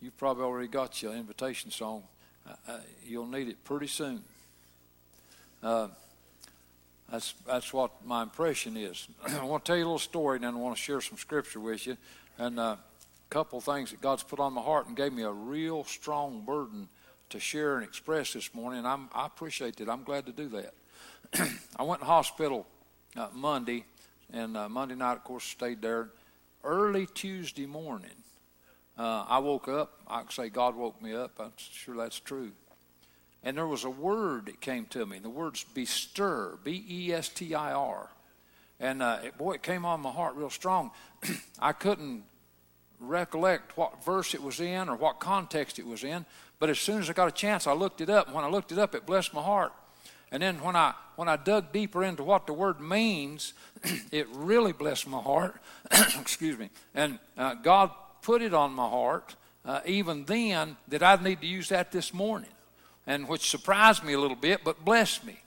you've 0.00 0.16
probably 0.16 0.44
already 0.44 0.68
got 0.68 1.02
your 1.02 1.14
invitation 1.14 1.70
song. 1.70 2.02
Uh, 2.46 2.52
uh, 2.68 2.78
you'll 3.06 3.26
need 3.26 3.48
it 3.48 3.62
pretty 3.64 3.86
soon. 3.86 4.22
Uh, 5.62 5.88
that's 7.10 7.34
that's 7.46 7.72
what 7.72 8.04
my 8.04 8.22
impression 8.22 8.76
is. 8.76 9.08
I 9.28 9.44
want 9.44 9.64
to 9.64 9.68
tell 9.68 9.76
you 9.76 9.84
a 9.84 9.86
little 9.86 9.98
story, 9.98 10.36
and 10.36 10.44
then 10.44 10.54
I 10.54 10.58
want 10.58 10.76
to 10.76 10.82
share 10.82 11.00
some 11.00 11.18
scripture 11.18 11.60
with 11.60 11.86
you, 11.86 11.96
and 12.38 12.58
uh, 12.58 12.76
a 12.76 12.78
couple 13.30 13.58
of 13.58 13.64
things 13.64 13.90
that 13.90 14.00
God's 14.00 14.22
put 14.22 14.40
on 14.40 14.52
my 14.52 14.62
heart 14.62 14.86
and 14.88 14.96
gave 14.96 15.12
me 15.12 15.22
a 15.22 15.30
real 15.30 15.84
strong 15.84 16.42
burden 16.44 16.88
to 17.30 17.40
share 17.40 17.76
and 17.76 17.84
express 17.84 18.32
this 18.32 18.52
morning. 18.54 18.80
And 18.80 18.88
I'm, 18.88 19.08
I 19.14 19.26
appreciate 19.26 19.76
that. 19.76 19.88
I'm 19.88 20.02
glad 20.02 20.26
to 20.26 20.32
do 20.32 20.48
that. 20.50 20.74
I 21.76 21.82
went 21.82 22.00
to 22.00 22.06
hospital 22.06 22.66
uh, 23.16 23.28
Monday, 23.32 23.84
and 24.32 24.56
uh, 24.56 24.68
Monday 24.68 24.94
night, 24.94 25.14
of 25.14 25.24
course, 25.24 25.44
stayed 25.44 25.80
there. 25.80 26.08
Early 26.64 27.06
Tuesday 27.06 27.66
morning, 27.66 28.16
uh, 28.96 29.26
I 29.28 29.38
woke 29.38 29.68
up. 29.68 30.00
I 30.08 30.20
can 30.20 30.30
say 30.30 30.48
God 30.48 30.74
woke 30.74 31.02
me 31.02 31.14
up. 31.14 31.32
I'm 31.38 31.52
sure 31.56 31.94
that's 31.94 32.18
true. 32.18 32.52
And 33.42 33.58
there 33.58 33.66
was 33.66 33.84
a 33.84 33.90
word 33.90 34.46
that 34.46 34.62
came 34.62 34.86
to 34.86 35.04
me. 35.04 35.18
The 35.18 35.28
word's 35.28 35.62
bestir, 35.62 36.58
B 36.64 36.82
E 36.88 37.12
S 37.12 37.28
T 37.28 37.54
I 37.54 37.72
R. 37.72 38.08
and 38.80 39.02
uh, 39.02 39.18
it, 39.24 39.36
boy, 39.36 39.52
it 39.52 39.62
came 39.62 39.84
on 39.84 40.00
my 40.00 40.10
heart 40.10 40.36
real 40.36 40.48
strong. 40.48 40.90
I 41.58 41.72
couldn't 41.72 42.24
recollect 42.98 43.76
what 43.76 44.02
verse 44.02 44.32
it 44.32 44.42
was 44.42 44.60
in 44.60 44.88
or 44.88 44.96
what 44.96 45.20
context 45.20 45.78
it 45.78 45.86
was 45.86 46.02
in, 46.02 46.24
but 46.58 46.70
as 46.70 46.78
soon 46.78 47.00
as 47.00 47.10
I 47.10 47.12
got 47.12 47.28
a 47.28 47.32
chance, 47.32 47.66
I 47.66 47.74
looked 47.74 48.00
it 48.00 48.08
up. 48.08 48.26
And 48.26 48.34
when 48.34 48.44
I 48.44 48.48
looked 48.48 48.72
it 48.72 48.78
up, 48.78 48.94
it 48.94 49.04
blessed 49.04 49.34
my 49.34 49.42
heart. 49.42 49.74
And 50.34 50.42
then 50.42 50.60
when 50.62 50.74
I 50.74 50.94
when 51.14 51.28
I 51.28 51.36
dug 51.36 51.72
deeper 51.72 52.02
into 52.02 52.24
what 52.24 52.48
the 52.48 52.52
word 52.52 52.80
means, 52.80 53.54
it 54.10 54.26
really 54.32 54.72
blessed 54.72 55.06
my 55.06 55.20
heart. 55.20 55.54
Excuse 56.18 56.58
me. 56.58 56.70
And 56.92 57.20
uh, 57.38 57.54
God 57.54 57.92
put 58.20 58.42
it 58.42 58.52
on 58.52 58.72
my 58.72 58.88
heart 58.88 59.36
uh, 59.64 59.78
even 59.86 60.24
then 60.24 60.76
that 60.88 61.04
I'd 61.04 61.22
need 61.22 61.40
to 61.42 61.46
use 61.46 61.68
that 61.68 61.92
this 61.92 62.12
morning, 62.12 62.50
and 63.06 63.28
which 63.28 63.48
surprised 63.48 64.02
me 64.02 64.14
a 64.14 64.18
little 64.18 64.36
bit, 64.36 64.64
but 64.64 64.84
blessed 64.84 65.24
me. 65.24 65.38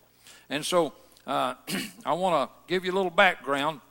And 0.49 0.63
so 0.63 0.93
uh, 1.25 1.55
I 2.05 2.13
want 2.13 2.49
to 2.49 2.55
give 2.73 2.85
you 2.85 2.93
a 2.93 2.95
little 2.95 3.11
background. 3.11 3.81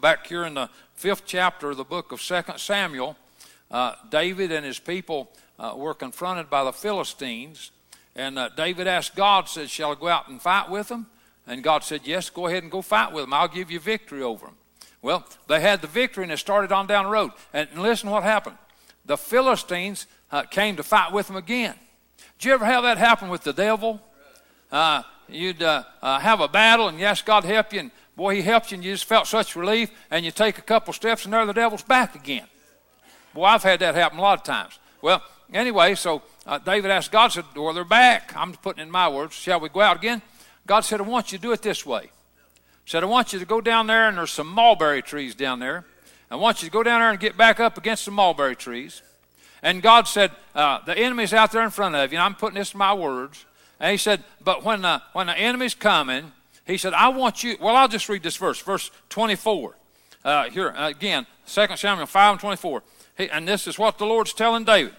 Back 0.00 0.26
here 0.26 0.44
in 0.46 0.54
the 0.54 0.68
fifth 0.94 1.26
chapter 1.26 1.70
of 1.70 1.76
the 1.76 1.84
book 1.84 2.10
of 2.10 2.20
Second 2.20 2.58
Samuel, 2.58 3.16
uh, 3.70 3.94
David 4.10 4.50
and 4.50 4.66
his 4.66 4.80
people 4.80 5.30
uh, 5.60 5.74
were 5.76 5.94
confronted 5.94 6.50
by 6.50 6.64
the 6.64 6.72
Philistines. 6.72 7.70
And 8.18 8.36
uh, 8.36 8.48
David 8.48 8.88
asked 8.88 9.14
God, 9.14 9.48
said, 9.48 9.70
Shall 9.70 9.92
I 9.92 9.94
go 9.94 10.08
out 10.08 10.28
and 10.28 10.42
fight 10.42 10.68
with 10.68 10.88
them? 10.88 11.06
And 11.46 11.62
God 11.62 11.84
said, 11.84 12.00
Yes, 12.04 12.28
go 12.28 12.48
ahead 12.48 12.64
and 12.64 12.72
go 12.72 12.82
fight 12.82 13.12
with 13.12 13.22
them. 13.22 13.32
I'll 13.32 13.46
give 13.46 13.70
you 13.70 13.78
victory 13.78 14.22
over 14.22 14.46
them. 14.46 14.56
Well, 15.00 15.24
they 15.46 15.60
had 15.60 15.80
the 15.80 15.86
victory 15.86 16.24
and 16.24 16.32
it 16.32 16.38
started 16.38 16.72
on 16.72 16.88
down 16.88 17.04
the 17.04 17.10
road. 17.12 17.30
And 17.54 17.68
listen 17.76 18.10
what 18.10 18.24
happened. 18.24 18.58
The 19.06 19.16
Philistines 19.16 20.08
uh, 20.32 20.42
came 20.42 20.74
to 20.76 20.82
fight 20.82 21.12
with 21.12 21.28
them 21.28 21.36
again. 21.36 21.76
Did 22.38 22.46
you 22.48 22.54
ever 22.54 22.64
have 22.64 22.82
that 22.82 22.98
happen 22.98 23.28
with 23.28 23.44
the 23.44 23.52
devil? 23.52 24.00
Uh, 24.72 25.04
you'd 25.28 25.62
uh, 25.62 25.84
uh, 26.02 26.18
have 26.18 26.40
a 26.40 26.48
battle 26.48 26.88
and 26.88 26.98
you 26.98 27.06
ask 27.06 27.24
God 27.24 27.42
to 27.42 27.46
help 27.46 27.72
you, 27.72 27.80
and 27.80 27.90
boy, 28.16 28.34
He 28.34 28.42
helped 28.42 28.72
you, 28.72 28.74
and 28.74 28.84
you 28.84 28.92
just 28.92 29.04
felt 29.04 29.28
such 29.28 29.54
relief, 29.54 29.90
and 30.10 30.24
you 30.24 30.32
take 30.32 30.58
a 30.58 30.62
couple 30.62 30.92
steps, 30.92 31.24
and 31.24 31.32
there 31.32 31.46
the 31.46 31.52
devil's 31.52 31.84
back 31.84 32.16
again. 32.16 32.46
Boy, 33.32 33.44
I've 33.44 33.62
had 33.62 33.78
that 33.80 33.94
happen 33.94 34.18
a 34.18 34.22
lot 34.22 34.38
of 34.38 34.44
times. 34.44 34.78
Well, 35.00 35.22
anyway, 35.52 35.94
so 35.94 36.22
uh, 36.48 36.58
David 36.58 36.90
asked 36.90 37.12
God, 37.12 37.28
said, 37.28 37.44
Well, 37.54 37.74
they're 37.74 37.84
back. 37.84 38.32
I'm 38.34 38.54
putting 38.54 38.82
in 38.82 38.90
my 38.90 39.06
words. 39.08 39.34
Shall 39.34 39.60
we 39.60 39.68
go 39.68 39.82
out 39.82 39.98
again? 39.98 40.22
God 40.66 40.80
said, 40.80 40.98
I 40.98 41.04
want 41.04 41.30
you 41.30 41.36
to 41.36 41.42
do 41.42 41.52
it 41.52 41.60
this 41.60 41.84
way. 41.84 42.10
Said, 42.86 43.02
I 43.02 43.06
want 43.06 43.34
you 43.34 43.38
to 43.38 43.44
go 43.44 43.60
down 43.60 43.86
there, 43.86 44.08
and 44.08 44.16
there's 44.16 44.30
some 44.30 44.48
mulberry 44.48 45.02
trees 45.02 45.34
down 45.34 45.58
there. 45.58 45.84
I 46.30 46.36
want 46.36 46.62
you 46.62 46.68
to 46.68 46.72
go 46.72 46.82
down 46.82 47.00
there 47.00 47.10
and 47.10 47.20
get 47.20 47.36
back 47.36 47.60
up 47.60 47.76
against 47.76 48.06
the 48.06 48.12
mulberry 48.12 48.56
trees. 48.56 49.02
And 49.62 49.82
God 49.82 50.08
said, 50.08 50.30
uh, 50.54 50.78
The 50.86 50.96
enemy's 50.96 51.34
out 51.34 51.52
there 51.52 51.62
in 51.62 51.70
front 51.70 51.94
of 51.94 52.12
you, 52.12 52.18
and 52.18 52.24
I'm 52.24 52.34
putting 52.34 52.58
this 52.58 52.72
in 52.72 52.78
my 52.78 52.94
words. 52.94 53.44
And 53.78 53.90
he 53.90 53.98
said, 53.98 54.24
But 54.42 54.64
when 54.64 54.80
the, 54.80 55.02
when 55.12 55.26
the 55.26 55.38
enemy's 55.38 55.74
coming, 55.74 56.32
he 56.66 56.78
said, 56.78 56.94
I 56.94 57.08
want 57.08 57.44
you. 57.44 57.58
Well, 57.60 57.76
I'll 57.76 57.88
just 57.88 58.08
read 58.08 58.22
this 58.22 58.36
verse, 58.36 58.58
verse 58.58 58.90
24. 59.10 59.76
Uh, 60.24 60.48
here, 60.48 60.70
uh, 60.70 60.88
again, 60.88 61.26
2 61.46 61.66
Samuel 61.76 62.06
5 62.06 62.32
and 62.32 62.40
24. 62.40 62.82
He, 63.18 63.28
and 63.28 63.46
this 63.46 63.66
is 63.66 63.78
what 63.78 63.98
the 63.98 64.06
Lord's 64.06 64.32
telling 64.32 64.64
David. 64.64 64.94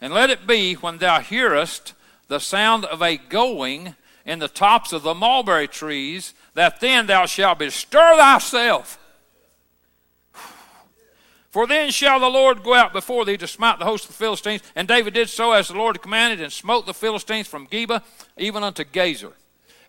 And 0.00 0.14
let 0.14 0.30
it 0.30 0.46
be 0.46 0.74
when 0.74 0.98
thou 0.98 1.20
hearest 1.20 1.94
the 2.28 2.38
sound 2.38 2.84
of 2.86 3.02
a 3.02 3.16
going 3.16 3.94
in 4.24 4.38
the 4.38 4.48
tops 4.48 4.92
of 4.92 5.02
the 5.02 5.14
mulberry 5.14 5.68
trees, 5.68 6.34
that 6.54 6.80
then 6.80 7.06
thou 7.06 7.26
shalt 7.26 7.58
bestir 7.58 8.16
thyself. 8.16 8.98
For 11.50 11.66
then 11.66 11.90
shall 11.90 12.20
the 12.20 12.28
Lord 12.28 12.62
go 12.62 12.74
out 12.74 12.92
before 12.92 13.24
thee 13.24 13.36
to 13.38 13.48
smite 13.48 13.78
the 13.78 13.84
host 13.84 14.04
of 14.04 14.10
the 14.10 14.16
Philistines. 14.16 14.62
And 14.76 14.86
David 14.86 15.14
did 15.14 15.28
so 15.28 15.52
as 15.52 15.68
the 15.68 15.74
Lord 15.74 16.00
commanded, 16.00 16.40
and 16.40 16.52
smote 16.52 16.86
the 16.86 16.94
Philistines 16.94 17.48
from 17.48 17.66
Geba 17.66 18.02
even 18.38 18.62
unto 18.62 18.84
Gazer. 18.84 19.32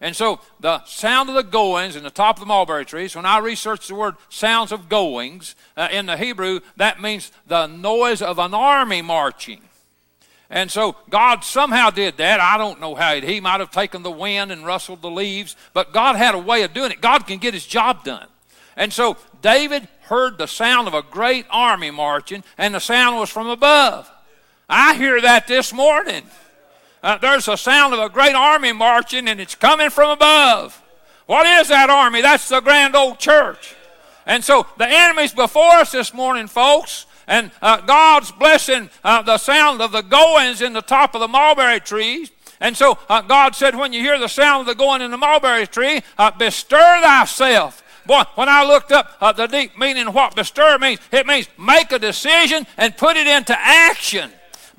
And 0.02 0.16
so 0.16 0.40
the 0.60 0.84
sound 0.86 1.30
of 1.30 1.36
the 1.36 1.44
goings 1.44 1.96
in 1.96 2.04
the 2.04 2.10
top 2.10 2.38
of 2.38 2.40
the 2.40 2.48
mulberry 2.48 2.86
trees, 2.86 3.16
when 3.16 3.28
I 3.28 3.38
researched 3.38 3.88
the 3.88 3.96
word 3.96 4.16
sounds 4.30 4.72
of 4.72 4.90
goings 4.90 5.56
uh, 5.78 5.90
in 5.92 6.08
the 6.08 6.18
Hebrew, 6.18 6.62
that 6.78 7.00
means 7.00 7.32
the 7.46 7.68
noise 7.68 8.24
of 8.24 8.40
an 8.40 8.56
army 8.56 9.04
marching. 9.04 9.62
And 10.52 10.70
so 10.70 10.98
God 11.10 11.46
somehow 11.46 11.92
did 11.92 12.18
that. 12.18 12.42
I 12.42 12.58
don't 12.58 12.82
know 12.82 12.94
how. 12.94 13.16
He 13.16 13.40
might 13.40 13.62
have 13.62 13.72
taken 13.72 14.04
the 14.04 14.12
wind 14.12 14.52
and 14.52 14.66
rustled 14.66 15.02
the 15.02 15.10
leaves, 15.10 15.56
but 15.74 15.94
God 15.94 16.18
had 16.18 16.36
a 16.36 16.40
way 16.40 16.64
of 16.64 16.74
doing 16.74 16.92
it. 16.92 17.00
God 17.00 17.26
can 17.26 17.40
get 17.40 17.54
his 17.54 17.66
job 17.66 18.04
done. 18.04 18.28
And 18.76 18.92
so 18.92 19.16
David 19.42 19.88
heard 20.02 20.38
the 20.38 20.48
sound 20.48 20.90
of 20.90 20.94
a 20.94 21.04
great 21.04 21.46
army 21.50 21.90
marching, 21.90 22.44
and 22.58 22.76
the 22.76 22.80
sound 22.80 23.18
was 23.18 23.30
from 23.30 23.48
above. 23.48 24.12
I 24.68 24.96
hear 24.96 25.22
that 25.22 25.48
this 25.48 25.72
morning. 25.72 26.24
Uh, 27.02 27.18
there's 27.18 27.48
a 27.48 27.56
sound 27.56 27.94
of 27.94 28.00
a 28.02 28.10
great 28.10 28.36
army 28.36 28.74
marching, 28.74 29.30
and 29.30 29.40
it's 29.40 29.56
coming 29.56 29.90
from 29.90 30.12
above. 30.12 30.82
What 31.28 31.46
is 31.46 31.70
that 31.70 31.90
army? 31.90 32.22
That's 32.22 32.50
the 32.50 32.60
grand 32.60 32.94
old 32.94 33.20
church. 33.20 33.74
And 34.26 34.44
so 34.44 34.68
the 34.78 34.88
enemy's 34.88 35.34
before 35.34 35.76
us 35.76 35.94
this 35.94 36.14
morning, 36.14 36.48
folks. 36.48 37.06
And 37.32 37.50
uh, 37.62 37.80
God's 37.80 38.30
blessing 38.30 38.90
uh, 39.06 39.22
the 39.22 39.38
sound 39.38 39.82
of 39.82 39.94
the 39.94 40.02
goings 40.02 40.62
in 40.62 40.74
the 40.74 40.82
top 40.82 41.16
of 41.16 41.22
the 41.22 41.30
mulberry 41.30 41.80
trees. 41.80 42.30
And 42.60 42.76
so 42.76 43.00
uh, 43.08 43.22
God 43.22 43.56
said, 43.56 43.74
when 43.74 43.94
you 43.94 44.02
hear 44.02 44.20
the 44.20 44.28
sound 44.28 44.62
of 44.62 44.68
the 44.68 44.76
going 44.76 45.02
in 45.02 45.12
the 45.12 45.18
mulberry 45.18 45.66
tree, 45.66 46.02
uh, 46.18 46.32
bestir 46.32 47.00
thyself. 47.02 47.84
Boy, 48.06 48.24
when 48.36 48.50
I 48.50 48.66
looked 48.66 48.92
up 48.92 49.16
uh, 49.22 49.32
the 49.32 49.48
deep 49.48 49.78
meaning 49.78 50.08
of 50.08 50.14
what 50.14 50.36
bestir 50.36 50.78
means, 50.78 51.00
it 51.14 51.26
means 51.26 51.48
make 51.58 51.94
a 51.94 52.00
decision 52.00 52.68
and 52.76 52.98
put 52.98 53.16
it 53.16 53.28
into 53.28 53.56
action. 53.58 54.30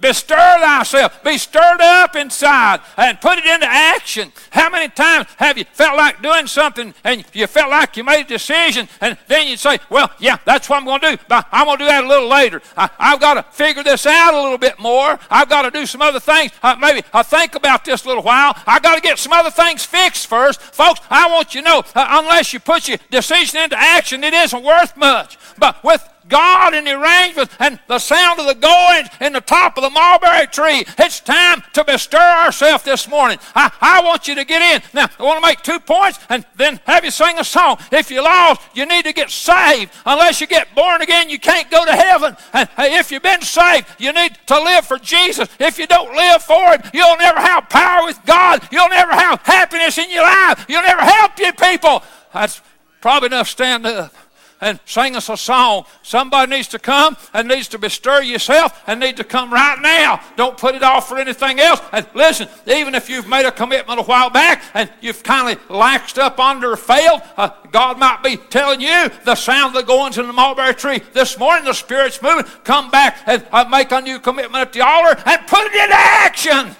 Bestir 0.02 0.58
thyself. 0.60 1.22
Be 1.22 1.38
stirred 1.38 1.80
up 1.80 2.16
inside 2.16 2.80
and 2.96 3.20
put 3.20 3.38
it 3.38 3.46
into 3.46 3.66
action. 3.66 4.32
How 4.50 4.68
many 4.68 4.88
times 4.88 5.28
have 5.36 5.56
you 5.56 5.64
felt 5.64 5.96
like 5.96 6.20
doing 6.20 6.48
something 6.48 6.92
and 7.04 7.24
you 7.32 7.46
felt 7.46 7.70
like 7.70 7.96
you 7.96 8.02
made 8.02 8.26
a 8.26 8.28
decision 8.28 8.88
and 9.00 9.16
then 9.28 9.46
you 9.46 9.56
say, 9.56 9.78
well, 9.88 10.10
yeah, 10.18 10.38
that's 10.44 10.68
what 10.68 10.78
I'm 10.78 10.84
going 10.84 11.00
to 11.00 11.16
do, 11.16 11.22
but 11.28 11.46
I'm 11.52 11.66
going 11.66 11.78
to 11.78 11.84
do 11.84 11.88
that 11.88 12.02
a 12.02 12.08
little 12.08 12.28
later. 12.28 12.60
I, 12.76 12.90
have 12.98 13.20
got 13.20 13.34
to 13.34 13.44
figure 13.52 13.84
this 13.84 14.04
out 14.04 14.34
a 14.34 14.42
little 14.42 14.58
bit 14.58 14.80
more. 14.80 15.18
I've 15.30 15.48
got 15.48 15.62
to 15.62 15.70
do 15.70 15.86
some 15.86 16.02
other 16.02 16.20
things. 16.20 16.50
Uh, 16.62 16.76
maybe 16.80 17.06
I'll 17.12 17.22
think 17.22 17.54
about 17.54 17.84
this 17.84 18.04
a 18.04 18.08
little 18.08 18.24
while. 18.24 18.54
I've 18.66 18.82
got 18.82 18.96
to 18.96 19.00
get 19.00 19.20
some 19.20 19.32
other 19.32 19.50
things 19.50 19.84
fixed 19.84 20.26
first. 20.26 20.60
Folks, 20.60 21.00
I 21.10 21.30
want 21.30 21.54
you 21.54 21.62
to 21.62 21.68
know, 21.68 21.84
uh, 21.94 22.20
unless 22.22 22.52
you 22.52 22.58
put 22.58 22.88
your 22.88 22.98
decision 23.10 23.60
into 23.60 23.78
action, 23.78 24.24
it 24.24 24.34
isn't 24.34 24.64
worth 24.64 24.96
much. 24.96 25.38
But 25.58 25.82
with 25.84 26.06
God 26.32 26.72
in 26.72 26.84
the 26.84 26.98
arrangement 26.98 27.50
and 27.58 27.78
the 27.88 27.98
sound 27.98 28.40
of 28.40 28.46
the 28.46 28.54
goings 28.54 29.10
in 29.20 29.34
the 29.34 29.42
top 29.42 29.76
of 29.76 29.82
the 29.82 29.90
mulberry 29.90 30.46
tree. 30.46 30.82
It's 30.98 31.20
time 31.20 31.62
to 31.74 31.84
bestir 31.84 32.16
ourselves 32.16 32.84
this 32.84 33.06
morning. 33.06 33.38
I, 33.54 33.70
I 33.82 34.02
want 34.02 34.26
you 34.26 34.34
to 34.36 34.44
get 34.46 34.62
in. 34.62 34.82
Now, 34.94 35.10
I 35.18 35.22
want 35.24 35.42
to 35.42 35.46
make 35.46 35.60
two 35.60 35.78
points 35.78 36.18
and 36.30 36.46
then 36.56 36.80
have 36.86 37.04
you 37.04 37.10
sing 37.10 37.38
a 37.38 37.44
song. 37.44 37.76
If 37.92 38.10
you're 38.10 38.24
lost, 38.24 38.62
you 38.72 38.86
need 38.86 39.04
to 39.04 39.12
get 39.12 39.30
saved. 39.30 39.92
Unless 40.06 40.40
you 40.40 40.46
get 40.46 40.74
born 40.74 41.02
again, 41.02 41.28
you 41.28 41.38
can't 41.38 41.70
go 41.70 41.84
to 41.84 41.92
heaven. 41.92 42.34
And 42.54 42.68
if 42.78 43.12
you've 43.12 43.22
been 43.22 43.42
saved, 43.42 43.86
you 43.98 44.14
need 44.14 44.38
to 44.46 44.54
live 44.54 44.86
for 44.86 44.98
Jesus. 44.98 45.50
If 45.60 45.78
you 45.78 45.86
don't 45.86 46.16
live 46.16 46.42
for 46.42 46.72
Him, 46.72 46.80
you'll 46.94 47.18
never 47.18 47.40
have 47.40 47.68
power 47.68 48.06
with 48.06 48.18
God. 48.24 48.66
You'll 48.72 48.88
never 48.88 49.12
have 49.12 49.42
happiness 49.42 49.98
in 49.98 50.10
your 50.10 50.22
life. 50.22 50.64
You'll 50.66 50.80
never 50.80 51.02
help 51.02 51.38
your 51.38 51.52
people. 51.52 52.02
That's 52.32 52.62
probably 53.02 53.26
enough 53.26 53.48
stand 53.48 53.84
up 53.84 54.14
and 54.62 54.80
sing 54.86 55.16
us 55.16 55.28
a 55.28 55.36
song. 55.36 55.84
Somebody 56.02 56.50
needs 56.50 56.68
to 56.68 56.78
come 56.78 57.16
and 57.34 57.48
needs 57.48 57.68
to 57.68 57.78
bestir 57.78 58.22
yourself 58.22 58.82
and 58.86 59.00
need 59.00 59.18
to 59.18 59.24
come 59.24 59.52
right 59.52 59.78
now. 59.82 60.22
Don't 60.36 60.56
put 60.56 60.74
it 60.74 60.82
off 60.82 61.08
for 61.08 61.18
anything 61.18 61.60
else. 61.60 61.80
And 61.92 62.06
listen, 62.14 62.48
even 62.66 62.94
if 62.94 63.10
you've 63.10 63.28
made 63.28 63.44
a 63.44 63.52
commitment 63.52 64.00
a 64.00 64.04
while 64.04 64.30
back 64.30 64.62
and 64.72 64.90
you've 65.00 65.22
kind 65.22 65.54
of 65.54 65.68
laxed 65.68 66.16
up 66.16 66.38
under 66.38 66.72
or 66.72 66.76
failed, 66.76 67.20
uh, 67.36 67.50
God 67.70 67.98
might 67.98 68.22
be 68.22 68.36
telling 68.36 68.80
you 68.80 69.10
the 69.24 69.34
sound 69.34 69.74
the 69.74 69.82
goings 69.82 70.16
in 70.16 70.26
the 70.26 70.32
mulberry 70.32 70.74
tree. 70.74 71.00
This 71.12 71.36
morning 71.38 71.64
the 71.64 71.74
Spirit's 71.74 72.22
moving. 72.22 72.44
Come 72.64 72.90
back 72.90 73.18
and 73.26 73.44
uh, 73.52 73.64
make 73.68 73.90
a 73.90 74.00
new 74.00 74.20
commitment 74.20 74.62
at 74.62 74.72
the 74.72 74.80
altar 74.80 75.20
and 75.26 75.46
put 75.48 75.66
it 75.66 75.74
into 75.74 75.96
action. 75.96 76.76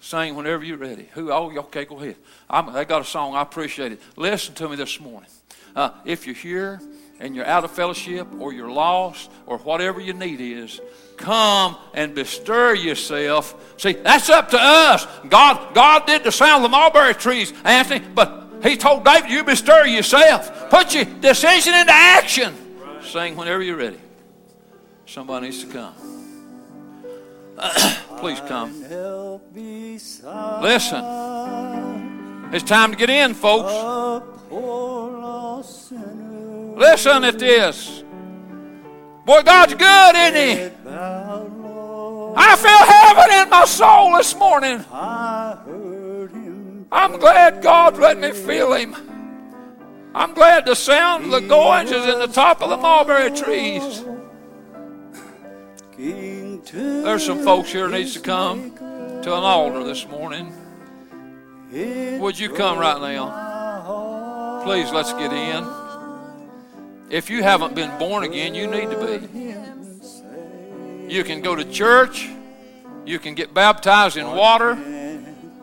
Sing 0.00 0.36
whenever 0.36 0.62
you're 0.62 0.76
ready. 0.76 1.08
Who? 1.14 1.32
Oh, 1.32 1.50
okay, 1.56 1.84
go 1.84 1.98
ahead. 1.98 2.16
I'm, 2.48 2.72
they 2.72 2.84
got 2.84 3.02
a 3.02 3.04
song. 3.04 3.34
I 3.34 3.42
appreciate 3.42 3.92
it. 3.92 4.00
Listen 4.16 4.54
to 4.54 4.68
me 4.68 4.76
this 4.76 5.00
morning. 5.00 5.28
Uh, 5.76 5.90
if 6.06 6.26
you're 6.26 6.34
here 6.34 6.80
and 7.20 7.36
you're 7.36 7.46
out 7.46 7.62
of 7.62 7.70
fellowship 7.70 8.26
or 8.38 8.52
you're 8.52 8.70
lost 8.70 9.30
or 9.44 9.58
whatever 9.58 10.00
your 10.00 10.14
need 10.14 10.40
is, 10.40 10.80
come 11.18 11.76
and 11.92 12.14
bestir 12.14 12.74
yourself. 12.74 13.74
See, 13.78 13.92
that's 13.92 14.30
up 14.30 14.48
to 14.50 14.58
us. 14.58 15.06
God, 15.28 15.74
God 15.74 16.06
did 16.06 16.24
the 16.24 16.32
sound 16.32 16.64
of 16.64 16.70
the 16.70 16.76
mulberry 16.76 17.14
trees, 17.14 17.52
Anthony, 17.62 18.04
but 18.14 18.48
He 18.62 18.78
told 18.78 19.04
David, 19.04 19.30
you 19.30 19.44
bestir 19.44 19.86
yourself. 19.86 20.70
Put 20.70 20.94
your 20.94 21.04
decision 21.04 21.74
into 21.74 21.92
action. 21.92 22.54
Sing 23.02 23.36
whenever 23.36 23.62
you're 23.62 23.76
ready. 23.76 24.00
Somebody 25.04 25.46
needs 25.46 25.62
to 25.62 25.70
come. 25.70 25.94
Please 28.18 28.40
come. 28.40 28.82
Listen. 30.62 32.05
It's 32.52 32.62
time 32.64 32.92
to 32.92 32.96
get 32.96 33.10
in, 33.10 33.34
folks. 33.34 33.72
Listen 36.76 37.24
at 37.24 37.38
this. 37.38 38.04
Boy, 39.24 39.42
God's 39.42 39.74
good, 39.74 40.14
isn't 40.14 40.36
He? 40.36 40.70
I 42.38 42.56
feel 42.56 42.84
heaven 42.86 43.30
in 43.42 43.50
my 43.50 43.64
soul 43.64 44.16
this 44.16 44.34
morning. 44.36 44.84
I'm 46.92 47.18
glad 47.18 47.62
God 47.62 47.98
let 47.98 48.18
me 48.18 48.30
feel 48.32 48.72
Him. 48.74 48.94
I'm 50.14 50.32
glad 50.32 50.66
the 50.66 50.76
sound 50.76 51.24
of 51.24 51.30
the 51.32 51.40
goings 51.40 51.90
is 51.90 52.06
in 52.06 52.20
the 52.20 52.28
top 52.28 52.62
of 52.62 52.70
the 52.70 52.76
mulberry 52.76 53.30
trees. 53.32 54.04
There's 56.72 57.24
some 57.24 57.42
folks 57.42 57.72
here 57.72 57.88
needs 57.88 58.14
to 58.14 58.20
come 58.20 58.72
to 58.76 59.34
an 59.34 59.42
altar 59.42 59.82
this 59.82 60.06
morning. 60.06 60.52
Would 61.72 62.38
you 62.38 62.50
come 62.50 62.78
right 62.78 63.00
now? 63.00 64.62
Please, 64.64 64.90
let's 64.92 65.12
get 65.12 65.32
in. 65.32 65.66
If 67.10 67.30
you 67.30 67.42
haven't 67.42 67.74
been 67.74 67.96
born 67.98 68.24
again, 68.24 68.54
you 68.54 68.66
need 68.66 68.90
to 68.90 68.96
be. 71.06 71.12
You 71.12 71.24
can 71.24 71.40
go 71.40 71.54
to 71.54 71.64
church. 71.64 72.28
You 73.04 73.18
can 73.18 73.34
get 73.34 73.54
baptized 73.54 74.16
in 74.16 74.26
water. 74.26 74.76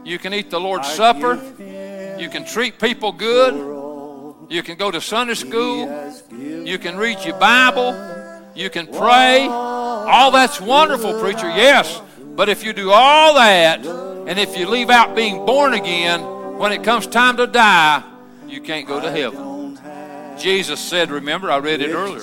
You 0.06 0.20
can 0.20 0.34
eat 0.34 0.49
the 0.49 0.60
Lord's 0.60 0.88
Supper. 0.88 1.36
You 2.18 2.30
can 2.30 2.45
treat 2.45 2.80
people 2.80 3.12
good. 3.12 3.54
You 4.49 4.62
can 4.64 4.78
go 4.78 4.91
to 4.91 5.01
Sunday 5.01 5.34
school. 5.34 5.89
You 6.32 6.78
can 6.78 6.97
read 6.97 7.20
your 7.26 7.38
Bible. 7.38 7.93
You 8.56 8.70
can 8.70 8.88
pray. 8.88 9.47
All 9.47 10.32
that's 10.32 10.60
wonderful, 10.62 11.20
preacher, 11.20 11.49
yes. 11.49 12.01
But 12.36 12.49
if 12.49 12.64
you 12.64 12.74
do 12.74 12.91
all 12.91 13.36
that, 13.36 13.84
and 14.28 14.39
if 14.39 14.57
you 14.57 14.67
leave 14.67 14.89
out 14.89 15.15
being 15.15 15.45
born 15.45 15.74
again, 15.74 16.21
when 16.57 16.71
it 16.71 16.84
comes 16.84 17.07
time 17.07 17.38
to 17.38 17.47
die, 17.47 18.03
you 18.47 18.61
can't 18.61 18.88
go 18.88 18.99
to 18.99 19.11
heaven. 19.11 19.78
Jesus 20.38 20.80
said, 20.80 21.11
remember, 21.11 21.51
I 21.51 21.57
read 21.57 21.82
it 21.82 21.91
earlier. 21.91 22.19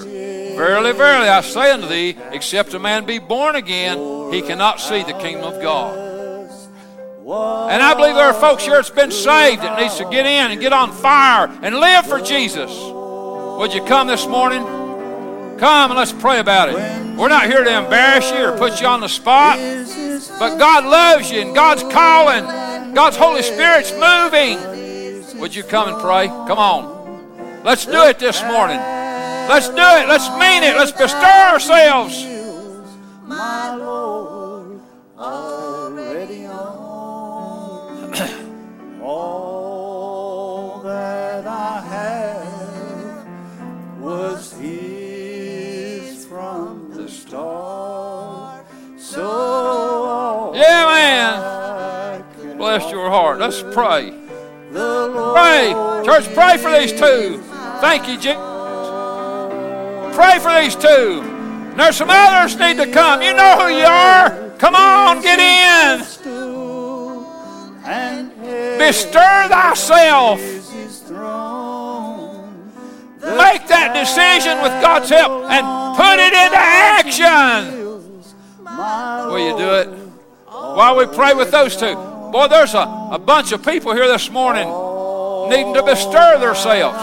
Verily, 0.57 0.93
verily, 0.93 1.29
I 1.29 1.41
say 1.43 1.71
unto 1.71 1.87
thee, 1.87 2.17
except 2.33 2.75
a 2.75 2.79
man 2.79 3.07
be 3.07 3.19
born 3.19 3.57
again, 3.57 4.33
he 4.33 4.43
cannot 4.43 4.81
see 4.81 5.03
the 5.03 5.13
kingdom 5.15 5.45
of 5.45 5.63
God. 5.63 5.99
And 7.71 7.83
I 7.83 7.95
believe 7.95 8.15
there 8.15 8.27
are 8.27 8.35
folks 8.35 8.65
here 8.65 8.75
that's 8.75 8.91
been 8.91 9.13
saved 9.13 9.63
that 9.63 9.79
needs 9.81 9.97
to 9.99 10.05
get 10.11 10.27
in 10.27 10.51
and 10.51 10.61
get 10.61 10.73
on 10.73 10.91
fire 10.91 11.47
and 11.63 11.77
live 11.77 12.07
for 12.07 12.21
Jesus. 12.21 12.71
Would 13.59 13.73
you 13.73 13.85
come 13.85 14.09
this 14.09 14.27
morning? 14.27 14.80
Come 15.61 15.91
and 15.91 15.99
let's 15.99 16.13
pray 16.13 16.41
about 16.41 16.71
it. 16.71 16.75
We're 17.19 17.29
not 17.29 17.45
here 17.45 17.63
to 17.63 17.79
embarrass 17.85 18.31
you 18.31 18.47
or 18.47 18.57
put 18.57 18.81
you 18.81 18.87
on 18.87 19.03
the 19.03 19.09
spot, 19.09 19.59
but 20.39 20.57
God 20.57 20.85
loves 20.85 21.31
you 21.31 21.43
and 21.43 21.55
God's 21.55 21.83
calling. 21.83 22.95
God's 22.95 23.19
Holy 23.19 23.43
Spirit's 23.43 23.93
moving. 23.93 25.39
Would 25.39 25.55
you 25.55 25.63
come 25.63 25.93
and 25.93 26.01
pray? 26.01 26.29
Come 26.29 26.59
on. 26.59 27.63
Let's 27.63 27.85
do 27.85 28.07
it 28.07 28.19
this 28.19 28.43
morning. 28.45 28.79
Let's 28.79 29.69
do 29.69 29.75
it. 29.75 30.09
Let's 30.09 30.31
mean 30.31 30.63
it. 30.63 30.77
Let's 30.77 30.93
bestir 30.93 31.27
ourselves. 31.27 32.25
Bless 52.71 52.93
your 52.93 53.11
heart. 53.11 53.41
Let's 53.41 53.63
pray. 53.63 54.15
Pray. 54.71 55.73
Church, 56.05 56.33
pray 56.33 56.57
for 56.57 56.71
these 56.71 56.93
two. 56.93 57.43
Thank 57.81 58.07
you, 58.07 58.15
Jesus. 58.15 58.37
Pray 60.15 60.39
for 60.39 60.55
these 60.55 60.77
two. 60.77 61.21
And 61.21 61.81
there's 61.81 61.97
some 61.97 62.11
others 62.11 62.57
need 62.57 62.77
to 62.77 62.87
come. 62.87 63.23
You 63.23 63.33
know 63.35 63.59
who 63.59 63.75
you 63.75 63.85
are. 63.85 64.53
Come 64.59 64.77
on, 64.77 65.21
get 65.21 65.41
in. 65.41 65.99
Bestir 68.79 69.49
thyself. 69.49 70.39
is 70.39 70.71
His 70.71 71.01
throne. 71.01 72.71
Make 73.21 73.67
that 73.67 73.97
decision 73.99 74.63
with 74.63 74.81
God's 74.81 75.11
help 75.11 75.51
and 75.51 75.97
put 75.97 76.21
it 76.21 76.33
into 76.33 76.57
action. 76.57 77.81
Will 79.27 79.41
you 79.41 79.59
do 79.59 79.75
it? 79.75 79.89
While 80.47 80.95
we 80.97 81.07
pray 81.07 81.35
with 81.35 81.51
those 81.51 81.77
two. 81.77 82.10
Boy, 82.31 82.49
there's 82.49 82.75
a, 82.75 83.09
a 83.13 83.19
bunch 83.19 83.53
of 83.53 83.65
people 83.65 83.93
here 83.93 84.07
this 84.07 84.31
morning 84.31 84.69
needing 85.49 85.75
to 85.75 85.83
bestir 85.83 86.39
themselves. 86.39 86.99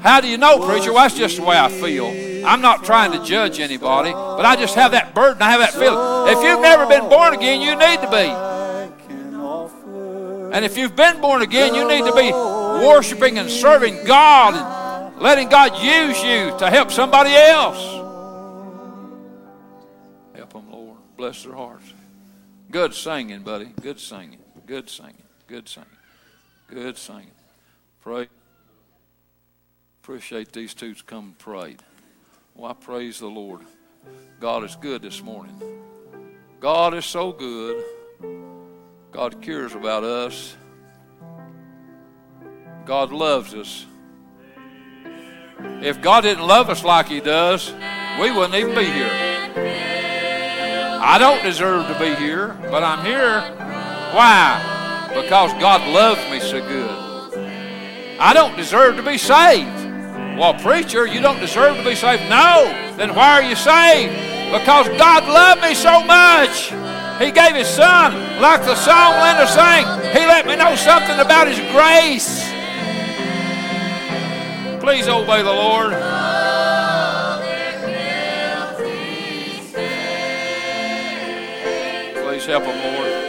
How 0.00 0.20
do 0.20 0.28
you 0.28 0.36
know, 0.36 0.58
preacher? 0.58 0.92
Well, 0.92 1.02
that's 1.02 1.16
just 1.16 1.36
the 1.36 1.44
way 1.44 1.56
I 1.58 1.68
feel. 1.68 2.06
I'm 2.46 2.60
not 2.60 2.84
trying 2.84 3.12
to 3.12 3.24
judge 3.24 3.60
anybody, 3.60 4.10
but 4.12 4.44
I 4.44 4.56
just 4.56 4.74
have 4.74 4.92
that 4.92 5.14
burden. 5.14 5.42
I 5.42 5.50
have 5.52 5.60
that 5.60 5.72
feeling. 5.72 6.36
If 6.36 6.42
you've 6.44 6.60
never 6.60 6.86
been 6.86 7.08
born 7.08 7.34
again, 7.34 7.60
you 7.60 7.76
need 7.76 8.00
to 8.00 8.10
be. 8.10 8.52
And 10.54 10.64
if 10.64 10.76
you've 10.76 10.94
been 10.94 11.20
born 11.20 11.42
again, 11.42 11.74
you 11.74 11.88
need 11.88 12.04
to 12.04 12.14
be 12.14 12.30
worshiping 12.32 13.38
and 13.38 13.48
serving 13.48 14.04
God 14.04 14.54
and 14.54 15.22
letting 15.22 15.48
God 15.48 15.72
use 15.82 16.22
you 16.22 16.56
to 16.58 16.68
help 16.68 16.90
somebody 16.90 17.30
else. 17.30 17.80
Help 20.34 20.52
them, 20.52 20.70
Lord. 20.70 20.98
Bless 21.16 21.44
their 21.44 21.54
hearts. 21.54 21.91
Good 22.72 22.94
singing, 22.94 23.42
buddy. 23.42 23.66
Good 23.82 24.00
singing. 24.00 24.38
Good 24.64 24.88
singing. 24.88 25.22
Good 25.46 25.68
singing. 25.68 25.90
Good 26.68 26.96
singing. 26.96 27.30
Pray. 28.00 28.28
Appreciate 30.02 30.52
these 30.54 30.72
two 30.72 30.94
to 30.94 31.04
come 31.04 31.24
and 31.24 31.38
prayed. 31.38 31.82
Well, 32.54 32.70
I 32.70 32.74
praise 32.74 33.18
the 33.18 33.26
Lord. 33.26 33.60
God 34.40 34.64
is 34.64 34.74
good 34.76 35.02
this 35.02 35.22
morning. 35.22 35.54
God 36.60 36.94
is 36.94 37.04
so 37.04 37.30
good. 37.30 37.84
God 39.10 39.42
cares 39.42 39.74
about 39.74 40.02
us. 40.02 40.56
God 42.86 43.12
loves 43.12 43.52
us. 43.52 43.84
If 45.82 46.00
God 46.00 46.22
didn't 46.22 46.46
love 46.46 46.70
us 46.70 46.82
like 46.82 47.08
He 47.08 47.20
does, 47.20 47.70
we 48.18 48.30
wouldn't 48.30 48.54
even 48.54 48.74
be 48.74 48.86
here. 48.86 49.91
I 51.04 51.18
don't 51.18 51.42
deserve 51.42 51.88
to 51.88 51.98
be 51.98 52.14
here, 52.14 52.56
but 52.70 52.84
I'm 52.84 53.04
here. 53.04 53.40
Why? 54.14 55.08
Because 55.12 55.52
God 55.54 55.86
loves 55.90 56.20
me 56.30 56.38
so 56.38 56.60
good. 56.60 58.18
I 58.20 58.32
don't 58.32 58.56
deserve 58.56 58.94
to 58.96 59.02
be 59.02 59.18
saved. 59.18 59.68
Well, 60.38 60.54
preacher, 60.54 61.04
you 61.04 61.20
don't 61.20 61.40
deserve 61.40 61.76
to 61.76 61.84
be 61.84 61.96
saved. 61.96 62.22
No. 62.30 62.70
Then 62.96 63.16
why 63.16 63.32
are 63.32 63.42
you 63.42 63.56
saved? 63.56 64.14
Because 64.52 64.86
God 64.96 65.26
loved 65.26 65.60
me 65.62 65.74
so 65.74 66.04
much. 66.04 66.70
He 67.20 67.32
gave 67.32 67.56
His 67.56 67.66
Son, 67.66 68.40
like 68.40 68.62
the 68.62 68.76
song 68.76 69.18
Linda 69.18 69.48
sang. 69.48 69.84
He 70.14 70.24
let 70.24 70.46
me 70.46 70.54
know 70.54 70.76
something 70.76 71.18
about 71.18 71.48
His 71.48 71.58
grace. 71.74 72.46
Please 74.80 75.08
obey 75.08 75.42
the 75.42 75.52
Lord. 75.52 75.94
Please 82.42 82.50
help 82.50 82.64
them, 82.64 82.94
Lord. 82.94 83.22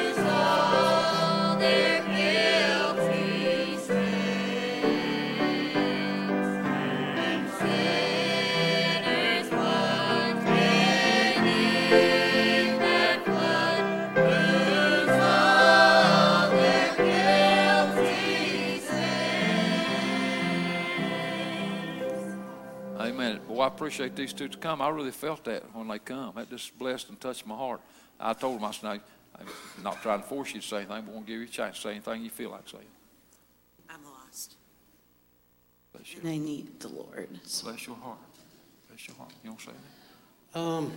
Amen. 22.99 23.39
Boy, 23.47 23.59
I 23.59 23.67
appreciate 23.67 24.15
these 24.15 24.33
two 24.33 24.47
to 24.47 24.57
come. 24.57 24.81
I 24.81 24.89
really 24.89 25.11
felt 25.11 25.43
that 25.43 25.63
when 25.75 25.87
they 25.87 25.99
come. 25.99 26.33
That 26.35 26.49
just 26.49 26.75
blessed 26.79 27.09
and 27.09 27.21
touched 27.21 27.45
my 27.45 27.55
heart. 27.55 27.81
I 28.19 28.33
told 28.33 28.57
him, 28.59 28.65
I 28.65 28.71
said, 28.71 29.01
I'm 29.39 29.47
not 29.83 30.01
trying 30.01 30.21
to 30.21 30.27
force 30.27 30.53
you 30.53 30.61
to 30.61 30.67
say 30.67 30.77
anything, 30.77 31.03
but 31.05 31.11
I 31.11 31.13
want 31.13 31.25
to 31.25 31.31
give 31.31 31.39
you 31.41 31.45
a 31.47 31.49
chance 31.49 31.77
to 31.77 31.81
say 31.83 31.91
anything 31.91 32.23
you 32.23 32.29
feel 32.29 32.51
like 32.51 32.67
saying. 32.69 32.83
I'm 33.89 34.03
lost. 34.05 34.55
Bless 35.93 36.13
you. 36.13 36.19
And 36.21 36.29
I 36.29 36.37
need 36.37 36.79
the 36.79 36.89
Lord. 36.89 37.29
So 37.45 37.67
Bless 37.67 37.85
your 37.87 37.95
heart. 37.97 38.17
Bless 38.87 39.07
your 39.07 39.17
heart. 39.17 39.31
You 39.43 39.49
don't 39.51 39.59
say 39.61 39.71
anything? 39.71 39.83
Um, 40.55 40.91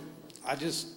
I 0.45 0.55
just, 0.55 0.87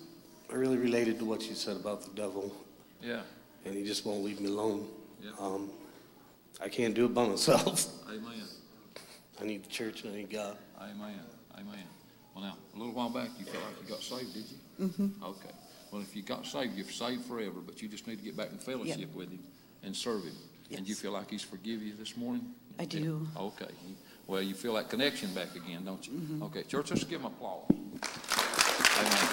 I 0.52 0.54
really 0.54 0.76
related 0.76 1.18
to 1.20 1.24
what 1.24 1.42
you 1.48 1.54
said 1.54 1.76
about 1.76 2.02
the 2.02 2.10
devil, 2.10 2.54
Yeah. 3.02 3.20
and 3.64 3.74
he 3.74 3.84
just 3.84 4.04
won't 4.04 4.22
leave 4.22 4.40
me 4.40 4.48
alone. 4.48 4.86
Yeah. 5.22 5.30
Um, 5.38 5.70
I 6.62 6.68
can't 6.68 6.94
do 6.94 7.06
it 7.06 7.14
by 7.14 7.26
myself. 7.26 7.86
Amen. 8.08 8.42
I 9.40 9.44
need 9.44 9.64
the 9.64 9.70
church 9.70 10.04
and 10.04 10.12
I 10.12 10.16
need 10.18 10.30
God. 10.30 10.56
Amen. 10.78 11.18
Amen. 11.54 11.84
Well, 12.34 12.44
now, 12.44 12.56
a 12.74 12.78
little 12.78 12.92
while 12.92 13.08
back, 13.08 13.30
you 13.38 13.46
felt 13.46 13.64
like 13.64 13.82
you 13.82 13.88
got 13.88 14.02
saved, 14.02 14.34
did 14.34 14.44
you? 14.50 14.86
Mm-hmm. 14.86 15.24
Okay. 15.24 15.50
Well, 15.90 16.02
if 16.02 16.14
you 16.14 16.22
got 16.22 16.46
saved, 16.46 16.76
you're 16.76 16.86
saved 16.86 17.24
forever, 17.24 17.60
but 17.64 17.82
you 17.82 17.88
just 17.88 18.06
need 18.06 18.18
to 18.18 18.24
get 18.24 18.36
back 18.36 18.50
in 18.52 18.58
fellowship 18.58 19.12
with 19.14 19.30
Him 19.30 19.40
and 19.82 19.94
serve 19.94 20.24
Him. 20.24 20.34
And 20.76 20.88
you 20.88 20.94
feel 20.94 21.12
like 21.12 21.30
He's 21.30 21.42
forgive 21.42 21.82
you 21.82 21.94
this 21.94 22.16
morning? 22.16 22.46
I 22.78 22.84
do. 22.84 23.26
Okay. 23.36 23.66
Well, 24.26 24.40
you 24.40 24.54
feel 24.54 24.74
that 24.74 24.88
connection 24.88 25.34
back 25.34 25.54
again, 25.56 25.84
don't 25.84 26.06
you? 26.06 26.12
Mm-hmm. 26.12 26.42
Okay. 26.44 26.62
Church, 26.62 26.90
let's 26.90 27.04
give 27.04 27.20
Him 27.20 27.26
applause. 27.26 27.64
Amen. 29.00 29.28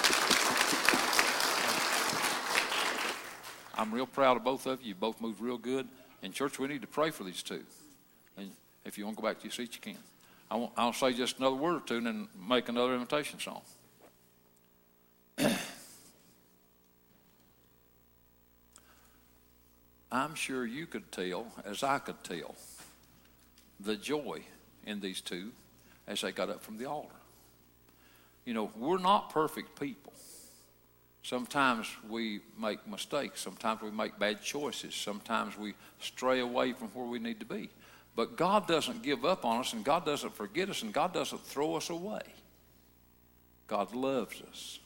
I'm 3.77 3.93
real 3.93 4.07
proud 4.07 4.37
of 4.37 4.43
both 4.43 4.65
of 4.65 4.81
you. 4.81 4.89
You 4.89 4.95
both 4.95 5.21
moved 5.21 5.39
real 5.39 5.59
good. 5.59 5.87
And 6.23 6.33
church, 6.33 6.57
we 6.57 6.67
need 6.67 6.81
to 6.81 6.87
pray 6.87 7.11
for 7.11 7.23
these 7.23 7.43
two. 7.43 7.61
And 8.35 8.49
If 8.85 8.97
you 8.97 9.05
want 9.05 9.17
to 9.17 9.21
go 9.21 9.27
back 9.27 9.37
to 9.39 9.43
your 9.43 9.51
seat, 9.51 9.75
you 9.75 9.81
can. 9.81 10.01
I 10.49 10.55
won't, 10.55 10.71
I'll 10.75 10.93
say 10.93 11.13
just 11.13 11.37
another 11.37 11.57
word 11.57 11.75
or 11.75 11.81
two 11.81 11.97
and 11.97 12.07
then 12.07 12.27
make 12.49 12.69
another 12.69 12.93
invitation 12.95 13.39
song. 13.39 13.61
I'm 20.17 20.35
sure 20.35 20.65
you 20.65 20.87
could 20.87 21.11
tell, 21.11 21.47
as 21.65 21.83
I 21.83 21.99
could 21.99 22.23
tell, 22.23 22.55
the 23.79 23.95
joy 23.95 24.41
in 24.85 24.99
these 24.99 25.21
two 25.21 25.51
as 26.07 26.21
they 26.21 26.31
got 26.31 26.49
up 26.49 26.63
from 26.63 26.77
the 26.77 26.85
altar. 26.85 27.13
You 28.45 28.53
know, 28.53 28.71
we're 28.75 28.97
not 28.97 29.29
perfect 29.29 29.79
people. 29.79 30.13
Sometimes 31.21 31.87
we 32.09 32.39
make 32.57 32.87
mistakes. 32.87 33.41
Sometimes 33.41 33.81
we 33.81 33.91
make 33.91 34.17
bad 34.17 34.41
choices. 34.41 34.95
Sometimes 34.95 35.57
we 35.57 35.73
stray 35.99 36.39
away 36.39 36.71
from 36.71 36.87
where 36.89 37.05
we 37.05 37.19
need 37.19 37.41
to 37.41 37.45
be. 37.45 37.69
But 38.15 38.37
God 38.37 38.67
doesn't 38.67 39.03
give 39.03 39.25
up 39.25 39.45
on 39.45 39.59
us, 39.59 39.73
and 39.73 39.83
God 39.83 40.05
doesn't 40.05 40.33
forget 40.33 40.69
us, 40.69 40.81
and 40.81 40.93
God 40.93 41.13
doesn't 41.13 41.45
throw 41.45 41.75
us 41.75 41.89
away. 41.89 42.21
God 43.67 43.93
loves 43.93 44.41
us. 44.49 44.79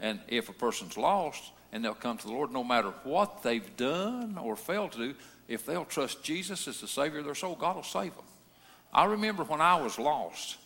And 0.00 0.18
if 0.28 0.48
a 0.48 0.52
person's 0.52 0.96
lost 0.96 1.52
and 1.72 1.84
they'll 1.84 1.94
come 1.94 2.18
to 2.18 2.26
the 2.26 2.32
Lord, 2.32 2.52
no 2.52 2.64
matter 2.64 2.92
what 3.04 3.42
they've 3.42 3.76
done 3.76 4.38
or 4.38 4.56
failed 4.56 4.92
to 4.92 4.98
do, 4.98 5.14
if 5.48 5.66
they'll 5.66 5.84
trust 5.84 6.22
Jesus 6.22 6.68
as 6.68 6.80
the 6.80 6.88
Savior 6.88 7.20
of 7.20 7.24
their 7.24 7.34
soul, 7.34 7.56
God 7.56 7.76
will 7.76 7.82
save 7.82 8.14
them. 8.14 8.24
I 8.92 9.04
remember 9.04 9.44
when 9.44 9.60
I 9.60 9.80
was 9.80 9.98
lost 9.98 10.58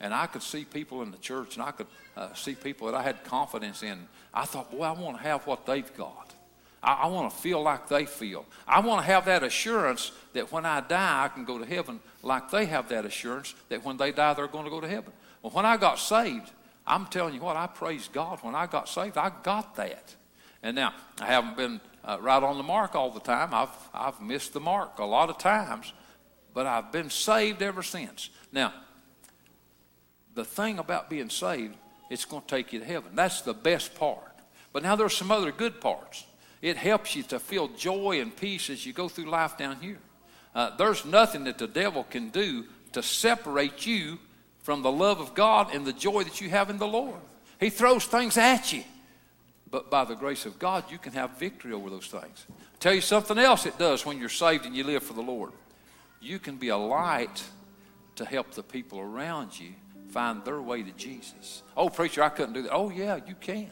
and 0.00 0.12
I 0.12 0.26
could 0.26 0.42
see 0.42 0.64
people 0.64 1.02
in 1.02 1.10
the 1.10 1.18
church 1.18 1.56
and 1.56 1.62
I 1.62 1.70
could 1.70 1.86
uh, 2.16 2.34
see 2.34 2.54
people 2.54 2.86
that 2.86 2.94
I 2.94 3.02
had 3.02 3.24
confidence 3.24 3.82
in. 3.82 4.06
I 4.32 4.44
thought, 4.44 4.70
boy, 4.70 4.82
I 4.82 4.92
want 4.92 5.16
to 5.16 5.22
have 5.22 5.46
what 5.46 5.64
they've 5.64 5.96
got. 5.96 6.34
I, 6.82 6.92
I 6.92 7.06
want 7.06 7.30
to 7.30 7.36
feel 7.36 7.62
like 7.62 7.88
they 7.88 8.04
feel. 8.04 8.44
I 8.68 8.80
want 8.80 9.00
to 9.00 9.06
have 9.06 9.24
that 9.26 9.42
assurance 9.42 10.12
that 10.34 10.52
when 10.52 10.66
I 10.66 10.80
die, 10.80 11.24
I 11.24 11.28
can 11.28 11.44
go 11.44 11.58
to 11.58 11.64
heaven 11.64 12.00
like 12.22 12.50
they 12.50 12.66
have 12.66 12.88
that 12.90 13.06
assurance 13.06 13.54
that 13.70 13.84
when 13.84 13.96
they 13.96 14.12
die, 14.12 14.34
they're 14.34 14.48
going 14.48 14.64
to 14.64 14.70
go 14.70 14.80
to 14.80 14.88
heaven. 14.88 15.12
Well, 15.42 15.52
when 15.52 15.64
I 15.64 15.76
got 15.76 15.98
saved, 15.98 16.50
I'm 16.86 17.06
telling 17.06 17.34
you 17.34 17.40
what, 17.40 17.56
I 17.56 17.66
praise 17.66 18.08
God. 18.12 18.38
When 18.42 18.54
I 18.54 18.66
got 18.66 18.88
saved, 18.88 19.16
I 19.16 19.32
got 19.42 19.74
that. 19.76 20.14
And 20.66 20.74
now, 20.74 20.94
I 21.20 21.26
haven't 21.26 21.56
been 21.56 21.80
uh, 22.04 22.18
right 22.20 22.42
on 22.42 22.56
the 22.56 22.64
mark 22.64 22.96
all 22.96 23.10
the 23.10 23.20
time. 23.20 23.54
I've, 23.54 23.68
I've 23.94 24.20
missed 24.20 24.52
the 24.52 24.58
mark 24.58 24.98
a 24.98 25.04
lot 25.04 25.30
of 25.30 25.38
times, 25.38 25.92
but 26.54 26.66
I've 26.66 26.90
been 26.90 27.08
saved 27.08 27.62
ever 27.62 27.84
since. 27.84 28.30
Now, 28.50 28.74
the 30.34 30.44
thing 30.44 30.80
about 30.80 31.08
being 31.08 31.30
saved, 31.30 31.76
it's 32.10 32.24
going 32.24 32.42
to 32.42 32.48
take 32.48 32.72
you 32.72 32.80
to 32.80 32.84
heaven. 32.84 33.12
That's 33.14 33.42
the 33.42 33.54
best 33.54 33.94
part. 33.94 34.40
But 34.72 34.82
now 34.82 34.96
there's 34.96 35.16
some 35.16 35.30
other 35.30 35.52
good 35.52 35.80
parts. 35.80 36.26
It 36.60 36.76
helps 36.76 37.14
you 37.14 37.22
to 37.22 37.38
feel 37.38 37.68
joy 37.68 38.20
and 38.20 38.36
peace 38.36 38.68
as 38.68 38.84
you 38.84 38.92
go 38.92 39.08
through 39.08 39.26
life 39.26 39.56
down 39.56 39.76
here. 39.80 40.00
Uh, 40.52 40.74
there's 40.76 41.04
nothing 41.04 41.44
that 41.44 41.58
the 41.58 41.68
devil 41.68 42.02
can 42.02 42.30
do 42.30 42.64
to 42.90 43.04
separate 43.04 43.86
you 43.86 44.18
from 44.64 44.82
the 44.82 44.90
love 44.90 45.20
of 45.20 45.32
God 45.32 45.72
and 45.72 45.86
the 45.86 45.92
joy 45.92 46.24
that 46.24 46.40
you 46.40 46.50
have 46.50 46.70
in 46.70 46.78
the 46.78 46.88
Lord. 46.88 47.20
He 47.60 47.70
throws 47.70 48.04
things 48.04 48.36
at 48.36 48.72
you. 48.72 48.82
But 49.70 49.90
by 49.90 50.04
the 50.04 50.14
grace 50.14 50.46
of 50.46 50.58
God, 50.58 50.84
you 50.90 50.98
can 50.98 51.12
have 51.12 51.38
victory 51.38 51.72
over 51.72 51.90
those 51.90 52.06
things. 52.06 52.46
I'll 52.48 52.78
tell 52.78 52.94
you 52.94 53.00
something 53.00 53.38
else 53.38 53.66
it 53.66 53.78
does 53.78 54.06
when 54.06 54.18
you're 54.18 54.28
saved 54.28 54.64
and 54.64 54.76
you 54.76 54.84
live 54.84 55.02
for 55.02 55.14
the 55.14 55.22
Lord. 55.22 55.52
You 56.20 56.38
can 56.38 56.56
be 56.56 56.68
a 56.68 56.76
light 56.76 57.42
to 58.16 58.24
help 58.24 58.52
the 58.52 58.62
people 58.62 59.00
around 59.00 59.58
you 59.58 59.72
find 60.10 60.44
their 60.44 60.62
way 60.62 60.82
to 60.82 60.92
Jesus. 60.92 61.62
Oh, 61.76 61.88
preacher, 61.88 62.22
I 62.22 62.28
couldn't 62.28 62.54
do 62.54 62.62
that. 62.62 62.72
Oh, 62.72 62.90
yeah, 62.90 63.18
you 63.26 63.34
can. 63.34 63.70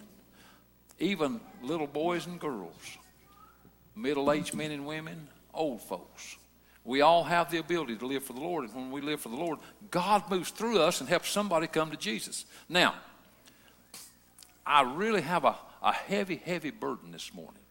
Even 0.99 1.41
little 1.63 1.87
boys 1.87 2.27
and 2.27 2.39
girls, 2.39 2.99
middle 3.97 4.31
aged 4.31 4.55
men 4.55 4.71
and 4.71 4.85
women, 4.87 5.29
old 5.53 5.81
folks. 5.83 6.37
We 6.85 7.01
all 7.01 7.25
have 7.25 7.51
the 7.51 7.59
ability 7.59 7.97
to 7.97 8.07
live 8.07 8.25
for 8.25 8.35
the 8.35 8.41
Lord. 8.41 8.65
And 8.65 8.75
when 8.75 8.91
we 8.91 9.01
live 9.01 9.21
for 9.21 9.31
the 9.31 9.37
Lord, 9.37 9.59
God 9.91 10.31
moves 10.31 10.51
through 10.51 10.81
us 10.81 11.01
and 11.01 11.09
helps 11.09 11.31
somebody 11.31 11.67
come 11.67 11.91
to 11.91 11.97
Jesus. 11.97 12.45
Now, 12.69 12.95
I 14.67 14.83
really 14.83 15.23
have 15.23 15.45
a, 15.45 15.57
a 15.85 15.93
heavy, 15.93 16.37
heavy 16.37 16.71
burden 16.71 17.13
this 17.13 17.33
morning. 17.33 17.63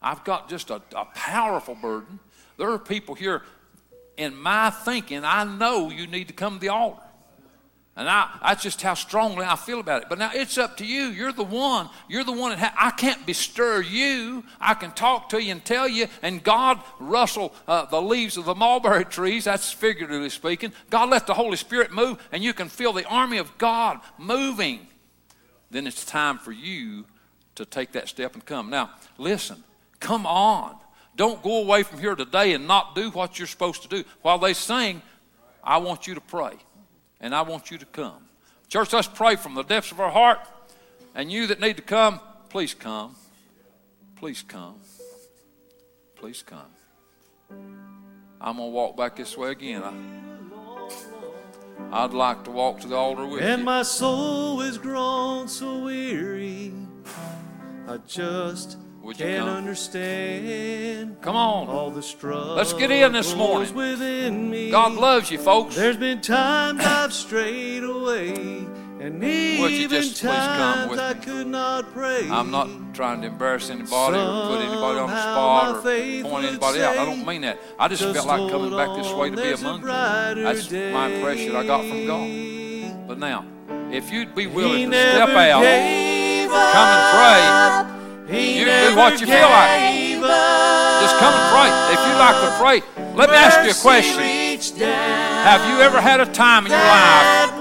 I've 0.00 0.24
got 0.24 0.48
just 0.48 0.70
a, 0.70 0.80
a 0.96 1.04
powerful 1.06 1.74
burden. 1.74 2.20
There 2.56 2.70
are 2.70 2.78
people 2.78 3.16
here 3.16 3.42
in 4.16 4.34
my 4.34 4.70
thinking, 4.70 5.24
I 5.24 5.44
know 5.44 5.90
you 5.90 6.06
need 6.06 6.28
to 6.28 6.34
come 6.34 6.54
to 6.54 6.60
the 6.60 6.68
altar. 6.68 7.02
And 7.96 8.08
I, 8.08 8.30
that's 8.40 8.62
just 8.62 8.80
how 8.80 8.94
strongly 8.94 9.44
I 9.44 9.56
feel 9.56 9.80
about 9.80 10.02
it. 10.02 10.08
But 10.08 10.20
now 10.20 10.30
it's 10.32 10.56
up 10.56 10.76
to 10.76 10.86
you. 10.86 11.06
You're 11.06 11.32
the 11.32 11.42
one. 11.42 11.90
You're 12.08 12.22
the 12.22 12.30
one 12.32 12.50
that 12.50 12.60
ha- 12.60 12.74
I 12.78 12.92
can't 12.92 13.26
bestir 13.26 13.80
you. 13.80 14.44
I 14.60 14.74
can 14.74 14.92
talk 14.92 15.30
to 15.30 15.42
you 15.42 15.50
and 15.50 15.64
tell 15.64 15.88
you. 15.88 16.06
And 16.22 16.44
God 16.44 16.80
rustle 17.00 17.52
uh, 17.66 17.86
the 17.86 18.00
leaves 18.00 18.36
of 18.36 18.44
the 18.44 18.54
mulberry 18.54 19.04
trees. 19.04 19.46
That's 19.46 19.72
figuratively 19.72 20.30
speaking. 20.30 20.72
God 20.90 21.10
let 21.10 21.26
the 21.26 21.34
Holy 21.34 21.56
Spirit 21.56 21.90
move, 21.90 22.24
and 22.30 22.44
you 22.44 22.54
can 22.54 22.68
feel 22.68 22.92
the 22.92 23.04
army 23.06 23.38
of 23.38 23.58
God 23.58 23.98
moving. 24.16 24.86
Then 25.72 25.88
it's 25.88 26.04
time 26.04 26.38
for 26.38 26.52
you 26.52 27.04
to 27.58 27.64
take 27.64 27.92
that 27.92 28.08
step 28.08 28.34
and 28.34 28.44
come. 28.44 28.70
Now, 28.70 28.90
listen. 29.18 29.62
Come 30.00 30.26
on. 30.26 30.76
Don't 31.16 31.42
go 31.42 31.62
away 31.62 31.82
from 31.82 31.98
here 31.98 32.14
today 32.14 32.54
and 32.54 32.66
not 32.66 32.94
do 32.94 33.10
what 33.10 33.38
you're 33.38 33.48
supposed 33.48 33.82
to 33.82 33.88
do. 33.88 34.04
While 34.22 34.38
they 34.38 34.54
sing, 34.54 35.02
I 35.62 35.78
want 35.78 36.06
you 36.06 36.14
to 36.14 36.20
pray 36.20 36.52
and 37.20 37.34
I 37.34 37.42
want 37.42 37.70
you 37.70 37.78
to 37.78 37.86
come. 37.86 38.24
Church, 38.68 38.92
let's 38.92 39.08
pray 39.08 39.36
from 39.36 39.54
the 39.54 39.62
depths 39.64 39.92
of 39.92 40.00
our 40.00 40.10
heart. 40.10 40.38
And 41.14 41.30
you 41.32 41.46
that 41.48 41.60
need 41.60 41.76
to 41.76 41.82
come, 41.82 42.20
please 42.48 42.74
come. 42.74 43.16
Please 44.16 44.42
come. 44.42 44.76
Please 46.16 46.42
come. 46.42 46.60
I'm 48.40 48.56
going 48.56 48.68
to 48.68 48.72
walk 48.72 48.96
back 48.96 49.16
this 49.16 49.36
way 49.36 49.50
again. 49.50 49.82
I, 49.82 49.92
I'd 52.04 52.12
like 52.12 52.44
to 52.44 52.50
walk 52.52 52.80
to 52.80 52.88
the 52.88 52.94
altar 52.94 53.26
with 53.26 53.42
And 53.42 53.60
you. 53.60 53.64
my 53.64 53.82
soul 53.82 54.60
is 54.60 54.78
grown 54.78 55.48
so 55.48 55.80
weary, 55.84 56.72
I 57.88 57.96
just 58.06 58.76
Would 59.02 59.18
you 59.18 59.24
can't 59.24 59.46
come? 59.46 59.56
understand 59.56 61.16
Come 61.22 61.36
on. 61.36 61.68
all 61.68 61.90
the 61.90 62.02
struggles 62.02 62.56
Let's 62.58 62.74
get 62.74 62.90
in 62.90 63.12
this 63.12 63.34
morning. 63.34 63.74
within 63.74 64.50
me. 64.50 64.70
God 64.70 64.92
loves 64.92 65.30
you, 65.30 65.38
folks. 65.38 65.74
There's 65.74 65.96
been 65.96 66.20
times 66.20 66.84
I've 66.84 67.14
strayed 67.14 67.84
away, 67.84 68.34
and 69.00 69.20
Would 69.22 69.70
you 69.72 69.88
just 69.88 70.20
please 70.20 70.28
come 70.34 70.90
with 70.90 70.98
I 71.00 71.14
me? 71.14 71.20
could 71.22 71.46
not 71.46 71.90
pray. 71.94 72.28
I'm 72.30 72.50
not 72.50 72.68
trying 72.92 73.22
to 73.22 73.28
embarrass 73.28 73.70
anybody 73.70 74.18
or 74.18 74.48
put 74.48 74.60
anybody 74.60 74.98
on 74.98 75.08
the 75.08 75.22
spot 75.22 75.76
or 75.76 75.80
point 75.80 76.44
anybody 76.44 76.82
out. 76.82 76.98
I 76.98 77.06
don't 77.06 77.26
mean 77.26 77.40
that. 77.40 77.58
I 77.78 77.88
just 77.88 78.02
felt 78.02 78.26
like 78.26 78.50
coming 78.50 78.76
back 78.76 78.94
this 78.98 79.10
way 79.14 79.30
to 79.30 79.36
be 79.36 79.52
among 79.52 79.80
you. 79.80 79.86
That's 80.42 80.70
my 80.70 81.06
impression 81.08 81.56
I 81.56 81.66
got 81.66 81.86
from 81.86 82.06
God. 82.06 83.08
But 83.08 83.18
now, 83.18 83.46
if 83.90 84.12
you'd 84.12 84.34
be 84.34 84.46
willing 84.46 84.90
to 84.90 84.96
step 84.98 85.30
out, 85.30 85.64
come 86.48 86.88
and 86.88 87.04
pray, 87.14 87.40
you 88.32 88.64
do 88.64 88.96
what 88.96 89.20
you 89.20 89.26
feel 89.26 89.48
like. 89.48 89.98
Just 91.00 91.16
come 91.18 91.32
and 91.32 91.46
pray. 91.54 91.70
If 91.94 92.00
you'd 92.04 92.18
like 92.18 92.38
to 92.42 92.50
pray, 92.58 92.76
let 93.14 93.30
me 93.30 93.36
ask 93.36 93.62
you 93.64 93.70
a 93.70 93.80
question. 93.82 94.22
Have 94.78 95.62
you 95.70 95.80
ever 95.80 96.00
had 96.00 96.20
a 96.20 96.26
time 96.26 96.66
in 96.66 96.72
your 96.72 96.80
life 96.80 97.54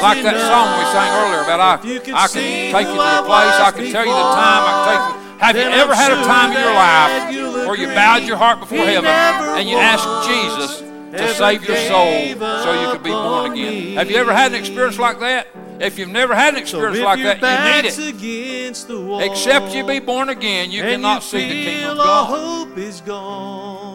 like 0.00 0.22
that 0.22 0.38
song 0.46 0.78
we 0.78 0.84
sang 0.94 1.10
earlier 1.26 1.42
about 1.42 1.60
I, 1.60 2.24
I 2.24 2.28
can 2.28 2.72
take 2.72 2.86
you 2.86 2.94
to 2.94 3.10
the 3.18 3.26
place, 3.26 3.56
I 3.58 3.70
can 3.74 3.90
tell 3.90 4.06
you 4.06 4.14
the 4.14 4.28
time, 4.34 4.62
I 4.62 4.72
can 4.72 4.84
take 4.90 5.02
you. 5.10 5.26
Have 5.38 5.56
you 5.56 5.62
ever 5.62 5.94
had 5.94 6.12
a 6.12 6.22
time 6.24 6.52
in 6.52 6.58
your 6.62 6.74
life 6.74 7.66
where 7.66 7.76
you 7.76 7.88
bowed 7.88 8.22
your 8.22 8.36
heart 8.36 8.60
before 8.60 8.78
heaven 8.78 9.10
and 9.10 9.68
you 9.68 9.76
asked 9.76 10.28
Jesus 10.28 10.80
to 10.80 11.34
save 11.34 11.64
your 11.66 11.76
soul 11.76 12.34
so 12.62 12.80
you 12.80 12.92
could 12.92 13.02
be 13.02 13.10
born 13.10 13.52
again? 13.52 13.96
Have 13.96 14.10
you 14.10 14.16
ever 14.16 14.32
had 14.32 14.52
an 14.52 14.58
experience 14.58 14.98
like 14.98 15.18
that? 15.20 15.48
If 15.80 15.98
you've 15.98 16.08
never 16.08 16.34
had 16.34 16.54
an 16.54 16.60
experience 16.60 16.98
like 17.00 17.22
that, 17.22 17.40
you 17.40 17.82
need 17.82 17.88
it. 17.88 18.14
Against 18.16 18.88
the 18.88 19.00
wall, 19.00 19.20
Except 19.20 19.74
you 19.74 19.84
be 19.86 19.98
born 20.00 20.28
again, 20.28 20.70
you 20.70 20.82
cannot 20.82 21.22
you 21.22 21.28
see 21.28 21.48
the 21.48 21.64
kingdom 21.72 21.90
of 21.90 21.96
God. 21.98 22.24
hope 22.26 22.78
is 22.78 23.00
gone. 23.00 23.85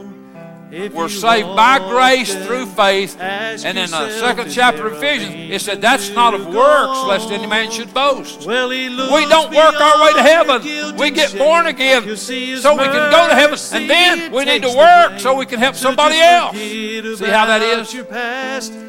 If 0.72 0.94
We're 0.94 1.10
saved 1.10 1.54
by 1.54 1.80
grace 1.80 2.34
through 2.46 2.66
faith. 2.66 3.20
And 3.20 3.78
in 3.78 3.92
the 3.92 4.10
second 4.10 4.52
chapter 4.52 4.88
of 4.88 4.94
Ephesians, 4.94 5.52
it 5.52 5.60
said, 5.60 5.82
That's 5.82 6.10
not 6.12 6.34
of 6.34 6.48
works, 6.48 7.04
lest 7.08 7.30
any 7.30 7.46
man 7.46 7.72
should 7.72 7.94
boast. 7.94 8.46
Well, 8.46 8.70
We 8.70 9.26
don't 9.26 9.54
work 9.54 9.76
our 9.76 10.02
way 10.02 10.14
to 10.14 10.24
heaven. 10.24 10.98
We 10.98 11.12
get 11.12 11.38
born 11.38 11.68
again 11.68 12.06
You'll 12.06 12.16
see 12.16 12.52
his 12.52 12.62
so 12.62 12.72
we 12.72 12.86
can 12.86 13.12
go 13.12 13.28
to 13.28 13.36
heaven. 13.36 13.60
And 13.74 13.90
then 13.90 14.32
we 14.32 14.46
need 14.46 14.62
to 14.62 14.70
work 14.70 15.20
so 15.20 15.36
we 15.36 15.46
can 15.46 15.60
help 15.60 15.76
somebody 15.76 16.20
else. 16.20 16.56
See 16.56 17.26
how 17.26 17.48
that 17.48 17.62
is? 17.62 17.94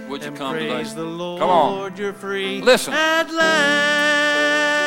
Would 0.08 0.22
you 0.22 0.30
come 0.32 0.54
today? 0.54 0.84
Come 0.94 1.50
on. 1.50 1.92
Listen. 2.60 2.94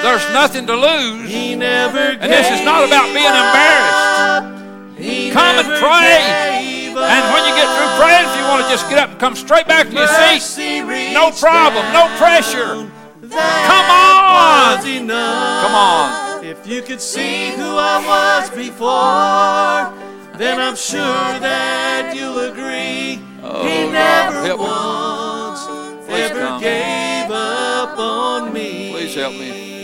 There's 0.05 0.29
nothing 0.31 0.65
to 0.67 0.75
lose. 0.75 1.29
He 1.29 1.55
never 1.55 1.97
And 1.97 2.31
this 2.31 2.49
is 2.51 2.63
not 2.63 2.85
about 2.85 3.07
being 3.13 3.25
embarrassed. 3.25 5.33
Come 5.33 5.59
and 5.59 5.79
pray. 5.79 6.74
And 7.03 7.23
when 7.33 7.43
you 7.47 7.53
get 7.55 7.67
through 7.75 7.91
praying, 7.99 8.25
if 8.25 8.37
you 8.37 8.43
want 8.47 8.63
to 8.63 8.69
just 8.69 8.89
get 8.89 8.99
up 8.99 9.09
and 9.11 9.19
come 9.19 9.35
straight 9.35 9.67
back 9.67 9.89
to 9.89 9.93
your 9.93 10.07
seat, 10.39 11.13
no 11.13 11.31
problem, 11.31 11.85
no 11.91 12.07
pressure. 12.17 12.89
Come 13.21 13.89
on. 13.91 14.77
Come 14.79 15.75
on. 15.75 16.45
If 16.45 16.67
you 16.67 16.81
could 16.81 17.01
see 17.01 17.49
who 17.51 17.75
I 17.77 17.97
was 18.05 18.49
before, 18.51 20.37
then 20.37 20.59
I'm 20.59 20.75
sure 20.75 20.99
that 21.01 22.13
you'll 22.15 22.39
agree 22.39 23.19
Oh, 23.47 23.61
he 23.63 23.91
never 23.91 24.57
once 24.57 25.61
ever 26.09 26.59
gave 26.59 27.29
up 27.29 27.97
on 27.99 28.51
me. 28.51 28.91
Please 28.91 29.13
help 29.13 29.33
me. 29.33 29.74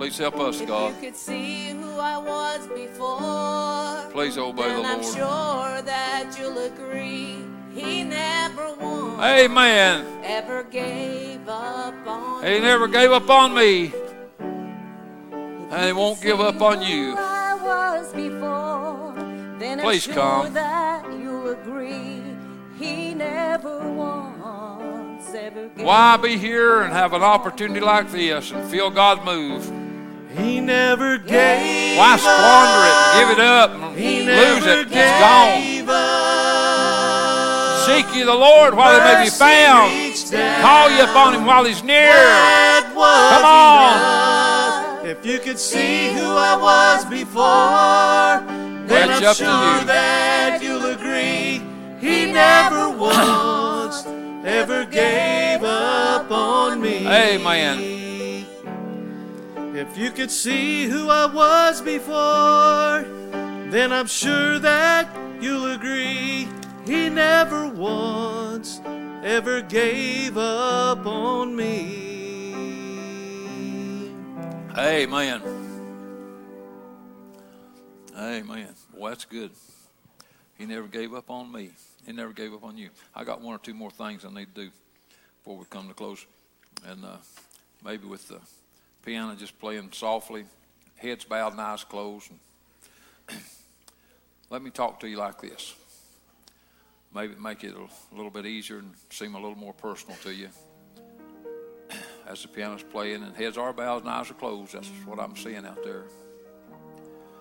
Please 0.00 0.16
help 0.16 0.40
us, 0.40 0.62
God. 0.62 0.94
You 0.94 1.08
could 1.08 1.14
see 1.14 1.72
who 1.72 1.98
I 1.98 2.16
was 2.16 2.66
before. 2.68 4.10
Please 4.12 4.38
obey 4.38 4.62
the 4.62 4.76
then 4.76 4.86
I'm 4.86 5.02
Lord. 5.02 5.14
sure 5.14 5.82
that 5.82 6.36
you'll 6.40 6.56
agree. 6.56 7.36
He 7.74 8.02
never 8.04 8.72
once 8.76 9.20
Amen. 9.20 10.06
ever 10.24 10.62
gave 10.62 11.46
up 11.46 11.94
on 12.06 12.42
He 12.46 12.60
never 12.60 12.88
gave 12.88 13.12
up 13.12 13.28
on 13.28 13.52
me. 13.52 13.92
And 14.38 15.84
he 15.84 15.92
won't 15.92 16.22
give 16.22 16.40
up 16.40 16.62
on 16.62 16.80
you. 16.80 17.14
I 17.18 17.58
was 17.62 18.10
before. 18.14 19.12
Please 19.82 20.08
I'm 20.08 20.14
sure 20.14 20.14
come. 20.14 20.54
that 20.54 21.12
you'll 21.12 21.50
agree. 21.50 22.22
He 22.78 23.12
never 23.12 23.80
gave 25.30 25.84
Why 25.84 26.16
be 26.16 26.38
here 26.38 26.80
and 26.80 26.90
have 26.90 27.12
an 27.12 27.22
opportunity 27.22 27.80
like 27.80 28.10
this 28.10 28.50
and 28.50 28.66
feel 28.70 28.88
God 28.88 29.26
move? 29.26 29.89
He 30.36 30.60
never 30.60 31.18
gave 31.18 31.98
Why 31.98 32.16
squander 32.16 32.86
it? 32.86 32.96
Give 33.18 33.30
it 33.36 33.40
up 33.40 33.70
He 33.96 34.22
lose 34.22 34.66
it. 34.66 34.86
It's 34.90 35.20
gone. 35.20 35.88
up. 35.88 36.90
Seek 37.86 38.14
ye 38.14 38.22
the 38.22 38.34
Lord 38.34 38.74
while 38.74 38.94
he 38.94 39.00
may 39.00 39.24
be 39.24 39.30
found. 39.30 39.90
Call 40.62 40.90
ye 40.90 41.00
upon 41.00 41.34
him 41.34 41.44
while 41.46 41.64
he's 41.64 41.82
near. 41.82 42.12
Come 42.94 43.44
on. 43.44 45.06
If 45.06 45.26
you 45.26 45.40
could 45.40 45.58
see 45.58 46.12
who 46.12 46.36
I 46.36 46.56
was 46.56 47.04
before, 47.06 48.46
then 48.86 49.10
it's 49.10 49.20
I'm 49.20 49.26
up 49.26 49.36
to 49.38 49.44
you. 49.80 49.86
that 49.86 50.60
you'll 50.62 50.86
agree. 50.86 51.62
He 52.00 52.30
never 52.30 52.90
once 52.90 54.06
ever 54.44 54.84
gave 54.84 55.64
up 55.64 56.30
on 56.30 56.80
me. 56.80 57.06
Amen. 57.08 58.09
If 59.72 59.96
you 59.96 60.10
could 60.10 60.32
see 60.32 60.86
who 60.86 61.08
I 61.08 61.26
was 61.26 61.80
before, 61.80 63.04
then 63.70 63.92
I'm 63.92 64.08
sure 64.08 64.58
that 64.58 65.08
you'll 65.40 65.70
agree. 65.72 66.48
He 66.84 67.08
never 67.08 67.68
once 67.68 68.80
ever 69.22 69.62
gave 69.62 70.36
up 70.36 71.06
on 71.06 71.54
me. 71.54 72.08
Amen. 74.76 75.40
Amen. 78.16 78.74
Well, 78.92 79.10
that's 79.10 79.24
good. 79.24 79.52
He 80.58 80.66
never 80.66 80.88
gave 80.88 81.14
up 81.14 81.30
on 81.30 81.52
me. 81.52 81.70
He 82.04 82.12
never 82.12 82.32
gave 82.32 82.52
up 82.52 82.64
on 82.64 82.76
you. 82.76 82.90
I 83.14 83.22
got 83.22 83.40
one 83.40 83.54
or 83.54 83.58
two 83.58 83.74
more 83.74 83.92
things 83.92 84.24
I 84.24 84.30
need 84.30 84.52
to 84.54 84.62
do 84.64 84.70
before 85.38 85.56
we 85.58 85.64
come 85.70 85.86
to 85.86 85.94
close. 85.94 86.26
And 86.86 87.04
uh, 87.04 87.18
maybe 87.84 88.08
with 88.08 88.26
the 88.26 88.40
piano 89.04 89.34
just 89.34 89.58
playing 89.58 89.90
softly, 89.92 90.44
heads 90.96 91.24
bowed 91.24 91.52
and 91.52 91.60
eyes 91.60 91.84
closed. 91.84 92.30
And 93.28 93.38
let 94.50 94.62
me 94.62 94.70
talk 94.70 95.00
to 95.00 95.08
you 95.08 95.16
like 95.16 95.40
this. 95.40 95.74
Maybe 97.14 97.34
make 97.34 97.64
it 97.64 97.74
a 97.74 98.14
little 98.14 98.30
bit 98.30 98.46
easier 98.46 98.78
and 98.78 98.92
seem 99.10 99.34
a 99.34 99.40
little 99.40 99.58
more 99.58 99.74
personal 99.74 100.16
to 100.22 100.32
you 100.32 100.48
as 102.26 102.42
the 102.42 102.48
piano's 102.48 102.84
playing 102.84 103.24
and 103.24 103.34
heads 103.34 103.58
are 103.58 103.72
bowed 103.72 104.02
and 104.02 104.10
eyes 104.10 104.30
are 104.30 104.34
closed. 104.34 104.74
That's 104.74 104.88
what 105.04 105.18
I'm 105.18 105.34
seeing 105.34 105.66
out 105.66 105.82
there. 105.82 106.04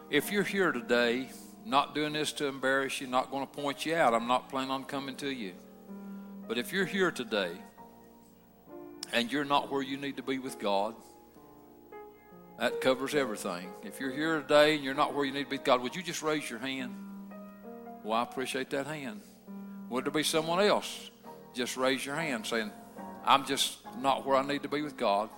If 0.10 0.32
you're 0.32 0.44
here 0.44 0.72
today, 0.72 1.30
not 1.66 1.94
doing 1.94 2.14
this 2.14 2.32
to 2.34 2.48
embarrass 2.48 3.00
you, 3.00 3.06
not 3.06 3.30
going 3.30 3.46
to 3.46 3.54
point 3.54 3.86
you 3.86 3.94
out, 3.96 4.16
I'm 4.16 4.28
not 4.28 4.50
planning 4.50 4.72
on 4.72 4.86
coming 4.86 5.16
to 5.18 5.30
you. 5.30 5.54
But 6.48 6.58
if 6.58 6.74
you're 6.74 6.86
here 6.86 7.12
today 7.12 7.52
and 9.14 9.32
you're 9.32 9.46
not 9.46 9.72
where 9.72 9.84
you 9.84 9.98
need 9.98 10.18
to 10.18 10.24
be 10.24 10.40
with 10.40 10.58
God, 10.58 10.96
that 12.60 12.82
covers 12.82 13.16
everything. 13.16 13.70
If 13.84 14.00
you're 14.00 14.12
here 14.12 14.42
today 14.42 14.76
and 14.76 14.84
you're 14.84 14.94
not 14.94 15.14
where 15.14 15.24
you 15.24 15.32
need 15.32 15.46
to 15.46 15.50
be 15.50 15.58
God, 15.58 15.82
would 15.82 15.96
you 15.96 16.04
just 16.04 16.22
raise 16.22 16.50
your 16.50 16.60
hand? 16.60 16.94
Well, 18.04 18.18
I 18.18 18.24
appreciate 18.24 18.70
that 18.72 18.86
hand. 18.86 19.22
Would 19.90 20.06
there 20.06 20.12
be 20.12 20.24
someone 20.24 20.60
else? 20.60 21.10
Just 21.54 21.78
raise 21.78 22.06
your 22.06 22.16
hand 22.16 22.46
saying, 22.46 22.72
I'm 23.26 23.46
just 23.46 23.78
not 24.00 24.26
where 24.26 24.36
I 24.36 24.46
need 24.46 24.64
to 24.64 24.70
be 24.70 24.82
with 24.82 24.98
God. 24.98 25.30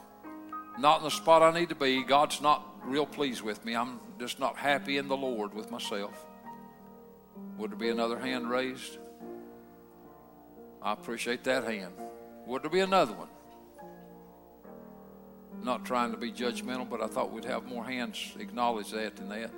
Not 0.80 1.00
in 1.00 1.04
the 1.04 1.12
spot 1.12 1.44
I 1.44 1.58
need 1.58 1.70
to 1.70 1.76
be. 1.76 2.04
God's 2.04 2.42
not 2.42 2.66
real 2.84 3.06
pleased 3.06 3.42
with 3.42 3.64
me. 3.64 3.76
I'm 3.76 4.00
just 4.20 4.40
not 4.40 4.58
happy 4.58 4.98
in 4.98 5.08
the 5.08 5.18
Lord 5.18 5.54
with 5.54 5.70
myself. 5.70 6.26
Would 7.58 7.72
there 7.72 7.78
be 7.78 7.90
another 7.90 8.18
hand 8.18 8.50
raised? 8.50 8.98
I 10.82 10.94
appreciate 10.94 11.44
that 11.44 11.66
hand. 11.66 11.94
Would 12.48 12.64
there 12.64 12.72
be 12.72 12.80
another 12.80 13.14
one? 13.14 13.28
Not 15.64 15.86
trying 15.86 16.12
to 16.12 16.18
be 16.18 16.32
judgmental, 16.32 16.90
but 16.90 17.02
I 17.02 17.08
thought 17.08 17.32
we'd 17.32 17.46
have 17.46 17.66
more 17.66 17.86
hands 17.86 18.34
acknowledge 18.40 18.92
that 18.92 19.16
than 19.16 19.30
that. 19.30 19.52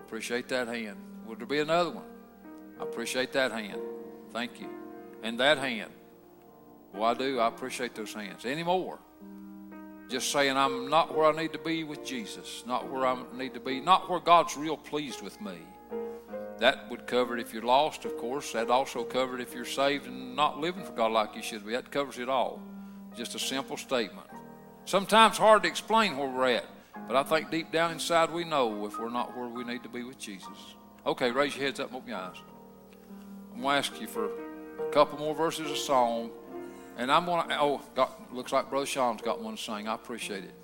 Appreciate 0.00 0.48
that 0.48 0.68
hand. 0.68 0.96
Would 1.26 1.38
there 1.38 1.46
be 1.46 1.60
another 1.60 1.90
one? 1.90 2.04
I 2.78 2.82
appreciate 2.82 3.32
that 3.32 3.50
hand. 3.52 3.80
Thank 4.32 4.60
you. 4.60 4.68
And 5.22 5.40
that 5.40 5.58
hand. 5.58 5.90
Well, 6.92 7.04
I 7.04 7.14
do. 7.14 7.40
I 7.40 7.48
appreciate 7.48 7.94
those 7.94 8.14
hands. 8.14 8.44
Any 8.44 8.62
more? 8.62 8.98
Just 10.08 10.30
saying 10.30 10.56
I'm 10.56 10.88
not 10.88 11.14
where 11.14 11.26
I 11.26 11.32
need 11.32 11.52
to 11.52 11.58
be 11.58 11.84
with 11.84 12.04
Jesus, 12.04 12.64
not 12.66 12.90
where 12.90 13.06
I 13.06 13.22
need 13.34 13.52
to 13.54 13.60
be, 13.60 13.80
not 13.80 14.08
where 14.08 14.20
God's 14.20 14.56
real 14.56 14.76
pleased 14.76 15.22
with 15.22 15.38
me. 15.40 15.58
That 16.58 16.90
would 16.90 17.06
cover 17.06 17.36
it 17.36 17.40
if 17.40 17.52
you're 17.52 17.62
lost, 17.62 18.04
of 18.04 18.16
course. 18.16 18.52
That 18.52 18.70
also 18.70 19.04
covered 19.04 19.40
it 19.40 19.48
if 19.48 19.54
you're 19.54 19.64
saved 19.64 20.06
and 20.06 20.34
not 20.34 20.58
living 20.58 20.82
for 20.82 20.92
God 20.92 21.12
like 21.12 21.36
you 21.36 21.42
should 21.42 21.64
be. 21.64 21.72
That 21.72 21.90
covers 21.90 22.18
it 22.18 22.28
all. 22.28 22.62
Just 23.14 23.34
a 23.34 23.38
simple 23.38 23.76
statement. 23.76 24.27
Sometimes 24.88 25.36
hard 25.36 25.64
to 25.64 25.68
explain 25.68 26.16
where 26.16 26.30
we're 26.30 26.46
at, 26.46 26.64
but 27.06 27.14
I 27.14 27.22
think 27.22 27.50
deep 27.50 27.70
down 27.70 27.90
inside 27.90 28.32
we 28.32 28.42
know 28.42 28.86
if 28.86 28.98
we're 28.98 29.10
not 29.10 29.36
where 29.36 29.46
we 29.46 29.62
need 29.62 29.82
to 29.82 29.88
be 29.90 30.02
with 30.02 30.18
Jesus. 30.18 30.48
Okay, 31.04 31.30
raise 31.30 31.54
your 31.54 31.66
heads 31.66 31.78
up 31.78 31.88
and 31.88 31.96
open 31.96 32.08
your 32.08 32.16
eyes. 32.16 32.36
I'm 33.52 33.60
going 33.60 33.82
to 33.82 33.86
ask 33.86 34.00
you 34.00 34.06
for 34.06 34.30
a 34.78 34.90
couple 34.90 35.18
more 35.18 35.34
verses 35.34 35.70
of 35.70 35.76
song. 35.76 36.30
And 36.96 37.12
I'm 37.12 37.26
going 37.26 37.46
to, 37.50 37.60
oh, 37.60 37.82
got, 37.94 38.34
looks 38.34 38.50
like 38.50 38.70
Brother 38.70 38.86
Sean's 38.86 39.20
got 39.20 39.42
one 39.42 39.56
to 39.56 39.62
sing. 39.62 39.86
I 39.86 39.94
appreciate 39.94 40.44
it. 40.44 40.54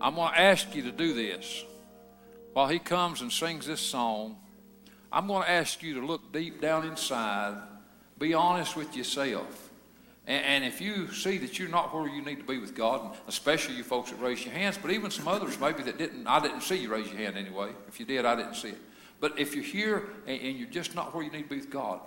I'm 0.00 0.16
going 0.16 0.32
to 0.32 0.40
ask 0.40 0.74
you 0.74 0.82
to 0.82 0.90
do 0.90 1.14
this. 1.14 1.64
While 2.54 2.66
he 2.66 2.80
comes 2.80 3.20
and 3.20 3.30
sings 3.30 3.68
this 3.68 3.80
song, 3.80 4.36
I'm 5.12 5.28
going 5.28 5.44
to 5.44 5.50
ask 5.50 5.80
you 5.80 5.94
to 6.00 6.04
look 6.04 6.32
deep 6.32 6.60
down 6.60 6.84
inside, 6.88 7.56
be 8.18 8.34
honest 8.34 8.74
with 8.74 8.96
yourself. 8.96 9.71
And, 10.26 10.64
if 10.64 10.80
you 10.80 11.12
see 11.12 11.38
that 11.38 11.58
you're 11.58 11.68
not 11.68 11.92
where 11.92 12.08
you 12.08 12.22
need 12.22 12.38
to 12.38 12.44
be 12.44 12.58
with 12.58 12.76
God, 12.76 13.02
and 13.02 13.10
especially 13.26 13.74
you 13.74 13.82
folks 13.82 14.10
that 14.10 14.20
raise 14.20 14.44
your 14.44 14.54
hands, 14.54 14.78
but 14.80 14.92
even 14.92 15.10
some 15.10 15.26
others 15.26 15.58
maybe 15.58 15.82
that 15.82 15.98
didn't, 15.98 16.26
I 16.28 16.40
didn't 16.40 16.60
see 16.60 16.76
you 16.76 16.92
raise 16.92 17.08
your 17.08 17.16
hand 17.16 17.36
anyway. 17.36 17.70
If 17.88 17.98
you 17.98 18.06
did, 18.06 18.24
I 18.24 18.36
didn't 18.36 18.54
see 18.54 18.68
it. 18.68 18.78
But 19.18 19.38
if 19.38 19.54
you're 19.54 19.64
here 19.64 20.10
and, 20.26 20.40
and 20.40 20.56
you're 20.56 20.70
just 20.70 20.94
not 20.94 21.12
where 21.12 21.24
you 21.24 21.30
need 21.30 21.42
to 21.42 21.48
be 21.48 21.56
with 21.56 21.70
God, 21.70 22.00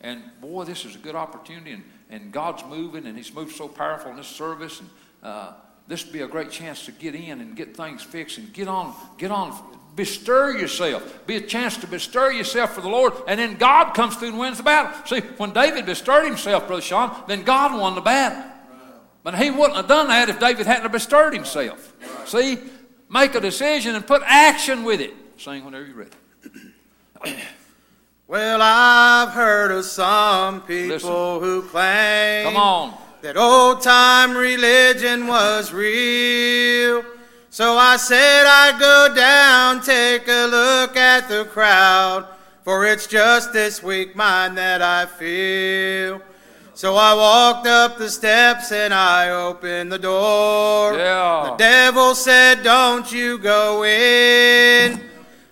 and 0.00 0.22
boy, 0.40 0.64
this 0.64 0.84
is 0.84 0.94
a 0.94 0.98
good 0.98 1.16
opportunity, 1.16 1.72
and, 1.72 1.84
and 2.08 2.32
God's 2.32 2.64
moving, 2.64 3.06
and 3.06 3.16
He's 3.16 3.34
moved 3.34 3.56
so 3.56 3.66
powerful 3.66 4.12
in 4.12 4.16
this 4.16 4.28
service, 4.28 4.80
and 4.80 4.90
uh, 5.22 5.52
this 5.88 6.04
would 6.04 6.12
be 6.12 6.20
a 6.20 6.28
great 6.28 6.50
chance 6.50 6.84
to 6.86 6.92
get 6.92 7.14
in 7.14 7.40
and 7.40 7.56
get 7.56 7.76
things 7.76 8.02
fixed 8.02 8.38
and 8.38 8.52
get 8.52 8.68
on, 8.68 8.94
get 9.18 9.30
on, 9.30 9.52
bestir 9.96 10.52
yourself. 10.56 11.26
Be 11.26 11.36
a 11.36 11.40
chance 11.40 11.76
to 11.78 11.86
bestir 11.86 12.30
yourself 12.32 12.74
for 12.74 12.82
the 12.82 12.88
Lord, 12.88 13.14
and 13.26 13.40
then 13.40 13.56
God 13.56 13.94
comes 13.94 14.14
through 14.16 14.28
and 14.28 14.38
wins 14.38 14.58
the 14.58 14.62
battle. 14.62 14.92
See, 15.06 15.20
when 15.38 15.52
David 15.52 15.86
bestirred 15.86 16.26
himself, 16.26 16.66
Brother 16.66 16.82
Sean, 16.82 17.24
then 17.26 17.42
God 17.42 17.78
won 17.80 17.94
the 17.94 18.00
battle. 18.02 18.44
But 19.22 19.36
he 19.36 19.50
wouldn't 19.50 19.74
have 19.76 19.88
done 19.88 20.06
that 20.08 20.28
if 20.28 20.38
David 20.38 20.66
hadn't 20.66 20.92
bestirred 20.92 21.34
himself. 21.34 21.92
See, 22.26 22.58
make 23.10 23.34
a 23.34 23.40
decision 23.40 23.96
and 23.96 24.06
put 24.06 24.22
action 24.24 24.84
with 24.84 25.00
it. 25.00 25.14
Sing 25.38 25.64
whenever 25.64 25.84
you're 25.86 25.96
ready. 27.24 27.42
Well, 28.28 28.58
I've 28.60 29.28
heard 29.34 29.70
of 29.70 29.84
some 29.84 30.60
people 30.62 30.88
Listen. 30.96 31.10
who 31.10 31.62
claim 31.62 32.46
Come 32.46 32.56
on. 32.56 32.94
that 33.22 33.36
old 33.36 33.82
time 33.82 34.36
religion 34.36 35.28
was 35.28 35.72
real. 35.72 37.04
So 37.56 37.78
I 37.78 37.96
said 37.96 38.44
I'd 38.44 38.78
go 38.78 39.14
down, 39.14 39.80
take 39.80 40.28
a 40.28 40.46
look 40.46 40.94
at 40.94 41.26
the 41.26 41.46
crowd, 41.46 42.28
for 42.62 42.84
it's 42.84 43.06
just 43.06 43.54
this 43.54 43.82
weak 43.82 44.14
mind 44.14 44.58
that 44.58 44.82
I 44.82 45.06
feel. 45.06 46.20
So 46.74 46.96
I 46.96 47.14
walked 47.14 47.66
up 47.66 47.96
the 47.96 48.10
steps 48.10 48.72
and 48.72 48.92
I 48.92 49.30
opened 49.30 49.90
the 49.90 49.98
door. 49.98 50.98
Yeah. 50.98 51.48
The 51.48 51.56
devil 51.56 52.14
said, 52.14 52.62
Don't 52.62 53.10
you 53.10 53.38
go 53.38 53.84
in. 53.84 55.00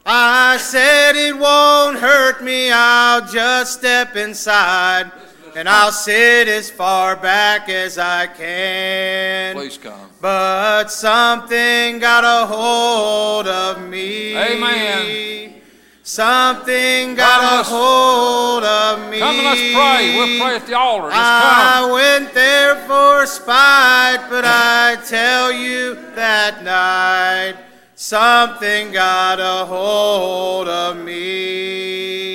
I 0.05 0.59
said 0.59 1.17
it 1.17 1.39
won't 1.39 2.01
hurt 2.01 2.45
me, 2.45 2.71
I'll 2.71 3.27
just 3.27 3.79
step 3.79 4.15
inside 4.15 5.11
and 5.57 5.69
I'll 5.69 5.93
sit 5.93 6.49
as 6.49 6.71
far 6.71 7.17
back 7.17 7.69
as 7.69 7.99
I 7.99 8.27
can. 8.27 9.55
Please 9.55 9.79
come. 9.79 10.11
But 10.21 10.89
something 10.91 11.99
got 11.99 12.25
a 12.25 12.47
hold 12.47 13.47
of 13.47 13.89
me. 13.89 14.37
Amen. 14.37 15.55
Something 16.03 17.15
got 17.15 17.43
a 17.53 17.57
let's- 17.57 17.69
hold 17.71 18.65
of 18.65 19.11
me. 19.11 19.19
Come 19.21 19.37
and 19.37 19.45
let's 19.45 19.61
pray. 19.61 20.17
We'll 20.17 20.41
pray 20.45 20.57
at 20.57 20.67
the 20.67 20.75
altar. 20.77 21.09
Just 21.09 21.17
I 21.19 21.79
come. 21.81 21.93
went 21.93 22.35
there 22.35 22.75
for 22.87 23.25
spite, 23.27 24.27
but 24.29 24.45
I 24.45 24.97
tell 25.09 25.51
you 25.53 25.95
that 26.15 26.63
night 26.63 27.55
something 27.95 28.93
got 28.93 29.41
a 29.41 29.65
hold 29.65 30.69
of 30.69 30.97
me. 30.99 32.34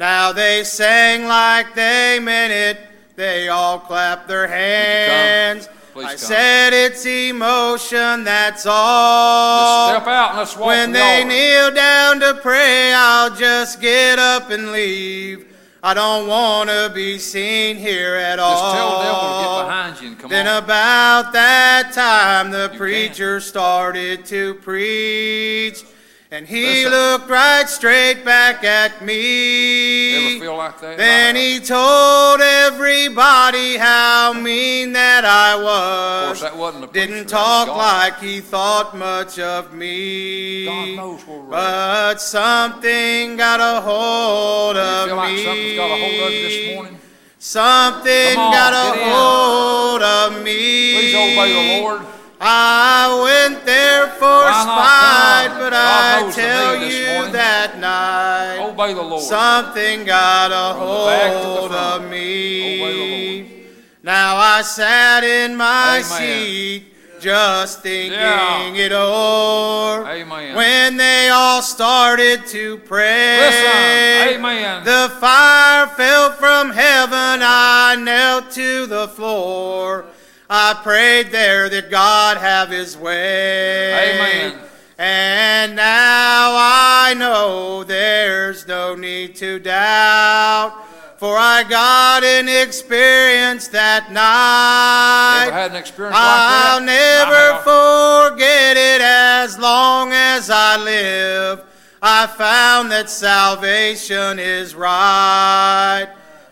Now 0.00 0.32
they 0.32 0.64
sang 0.64 1.26
like 1.26 1.74
they 1.74 2.18
meant 2.22 2.54
it. 2.54 2.80
They 3.16 3.48
all 3.48 3.78
clapped 3.78 4.28
their 4.28 4.48
hands. 4.48 5.68
Please 5.92 6.06
I 6.06 6.08
come. 6.12 6.16
said 6.18 6.72
it's 6.72 7.04
emotion, 7.04 8.24
that's 8.24 8.64
all. 8.66 9.90
Just 9.92 10.02
step 10.02 10.08
out 10.08 10.30
and 10.30 10.38
let's 10.38 10.56
walk 10.56 10.66
When 10.68 10.92
the 10.92 10.98
they 11.00 11.16
altar. 11.22 11.28
kneel 11.28 11.70
down 11.74 12.20
to 12.20 12.40
pray, 12.40 12.94
I'll 12.94 13.34
just 13.36 13.82
get 13.82 14.18
up 14.18 14.48
and 14.48 14.72
leave. 14.72 15.46
I 15.82 15.92
don't 15.92 16.26
want 16.26 16.70
to 16.70 16.90
be 16.94 17.18
seen 17.18 17.76
here 17.76 18.14
at 18.14 18.38
all. 18.38 18.52
Just 18.52 18.76
tell 18.76 18.98
the 18.98 19.04
devil 19.04 19.20
to 19.20 19.44
get 19.44 19.66
behind 19.66 20.00
you 20.00 20.08
and 20.08 20.18
come 20.18 20.30
Then 20.30 20.46
on. 20.46 20.62
about 20.64 21.32
that 21.34 21.92
time, 21.92 22.50
the 22.50 22.72
preacher 22.78 23.38
started 23.40 24.24
to 24.26 24.54
preach. 24.54 25.84
And 26.32 26.46
he 26.46 26.84
Listen. 26.84 26.92
looked 26.92 27.28
right 27.28 27.68
straight 27.68 28.24
back 28.24 28.62
at 28.62 29.04
me. 29.04 30.34
Ever 30.36 30.44
feel 30.44 30.56
like 30.56 30.80
that? 30.80 30.96
Then 30.96 31.34
he 31.34 31.58
told 31.58 32.40
everybody 32.40 33.76
how 33.76 34.32
mean 34.32 34.92
that 34.92 35.24
I 35.24 35.56
was. 35.56 36.22
Of 36.22 36.28
course, 36.28 36.52
that 36.52 36.56
wasn't 36.56 36.86
the 36.86 36.92
Didn't 36.92 37.14
preacher, 37.14 37.30
that 37.30 37.34
was 37.34 37.66
talk 37.66 37.76
like 37.76 38.20
he 38.20 38.40
thought 38.40 38.96
much 38.96 39.40
of 39.40 39.74
me. 39.74 40.66
God 40.66 40.96
knows 40.98 41.26
we're 41.26 41.38
right. 41.40 41.50
But 41.50 42.20
something 42.20 43.36
got 43.36 43.58
a 43.58 43.80
hold 43.80 44.76
of 44.76 45.08
feel 45.08 45.16
like 45.16 45.32
me. 45.34 45.44
something's 45.44 45.76
got 45.76 45.90
a 45.90 45.96
hold 45.96 46.22
of 46.22 46.32
you 46.32 46.42
this 46.42 46.74
morning? 46.76 46.98
Something 47.40 48.38
on, 48.38 48.52
got 48.52 48.72
a 48.72 49.02
in. 49.02 49.10
hold 49.10 50.02
of 50.02 50.44
me. 50.44 50.94
Please 50.94 51.14
obey 51.16 51.80
the 51.80 51.82
Lord. 51.82 52.02
I 52.42 53.20
went 53.22 53.66
there 53.66 54.06
for 54.06 54.24
not 54.24 54.62
spite, 54.62 55.58
but 55.58 55.70
God 55.72 56.24
I 56.24 56.30
tell 56.32 56.76
you 56.76 57.30
that 57.32 57.78
night. 57.78 58.66
Obey 58.66 58.94
the 58.94 59.02
Lord. 59.02 59.22
Something 59.22 60.04
got 60.04 60.50
a 60.50 60.78
From 60.78 60.88
the 60.88 61.04
back 61.04 61.32
to 61.32 61.38
the 61.38 61.44
hold 61.44 61.72
of 61.72 62.10
me. 62.10 63.66
Now 64.02 64.36
I 64.36 64.62
sat 64.62 65.22
in 65.22 65.54
my 65.54 65.96
Amen. 65.98 66.04
seat 66.04 66.84
just 67.20 67.82
thinking 67.82 68.18
Yeah. 68.18 68.72
it 68.72 68.92
over. 68.92 70.08
Amen. 70.08 70.56
When 70.56 70.96
they 70.96 71.28
all 71.28 71.60
started 71.60 72.46
to 72.46 72.78
pray, 72.78 74.38
the 74.84 75.12
fire 75.20 75.86
fell 75.88 76.32
from 76.32 76.70
heaven. 76.70 77.42
I 77.42 77.96
knelt 77.96 78.50
to 78.52 78.86
the 78.86 79.08
floor. 79.08 80.06
I 80.52 80.74
prayed 80.82 81.30
there 81.30 81.68
that 81.68 81.92
God 81.92 82.36
have 82.38 82.70
His 82.70 82.96
way. 82.98 84.16
Amen. 84.18 84.58
And 84.98 85.76
now 85.76 86.56
I 86.56 87.14
know 87.16 87.84
there's 87.84 88.66
no 88.66 88.96
need 88.96 89.36
to 89.36 89.60
doubt, 89.60 90.74
for 91.18 91.36
I 91.38 91.62
got 91.62 92.24
an 92.24 92.48
experience 92.48 93.68
that 93.68 94.10
night. 94.10 95.44
Ever 95.46 95.52
had 95.52 95.70
an 95.70 95.76
experience 95.76 96.16
I'll 96.18 96.80
that? 96.80 97.62
never 97.64 98.34
forget 98.34 98.76
it 98.76 99.00
as 99.00 99.56
long 99.56 100.12
as 100.12 100.50
I 100.50 100.76
live. 100.82 101.62
I 102.02 102.26
found 102.26 102.90
that 102.90 103.08
salvation 103.08 104.40
is 104.40 104.74
right. 104.74 106.08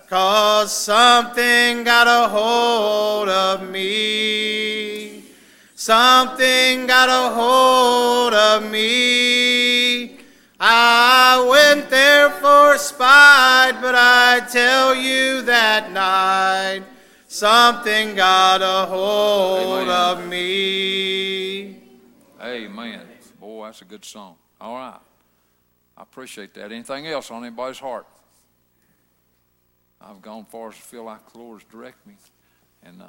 Cause 0.08 0.74
something 0.74 1.84
got 1.84 2.06
a 2.06 2.30
hold 2.30 3.28
of 3.28 3.68
me. 3.68 5.22
Something 5.74 6.86
got 6.86 7.10
a 7.10 7.34
hold 7.34 8.32
of 8.32 8.70
me. 8.70 10.18
I 10.58 11.46
went 11.46 11.90
there 11.90 12.30
for 12.30 12.78
spite, 12.78 13.78
but 13.82 13.94
I 13.94 14.40
tell 14.50 14.94
you 14.94 15.42
that 15.42 15.92
night, 15.92 16.84
something 17.26 18.14
got 18.14 18.62
a 18.62 18.86
hold 18.86 19.88
Amen. 19.88 19.90
of 19.90 20.26
me. 20.26 21.82
Amen. 22.42 23.06
Boy, 23.38 23.66
that's 23.66 23.82
a 23.82 23.84
good 23.84 24.06
song. 24.06 24.36
All 24.58 24.74
right. 24.74 24.98
I 25.98 26.02
appreciate 26.02 26.54
that. 26.54 26.72
Anything 26.72 27.06
else 27.08 27.30
on 27.30 27.44
anybody's 27.44 27.78
heart? 27.78 28.06
I've 30.00 30.22
gone 30.22 30.44
far 30.44 30.68
as 30.68 30.76
to 30.76 30.82
feel 30.82 31.04
like 31.04 31.32
the 31.32 31.38
Lord's 31.38 31.64
direct 31.64 32.06
me. 32.06 32.14
And, 32.82 33.02
uh, 33.02 33.06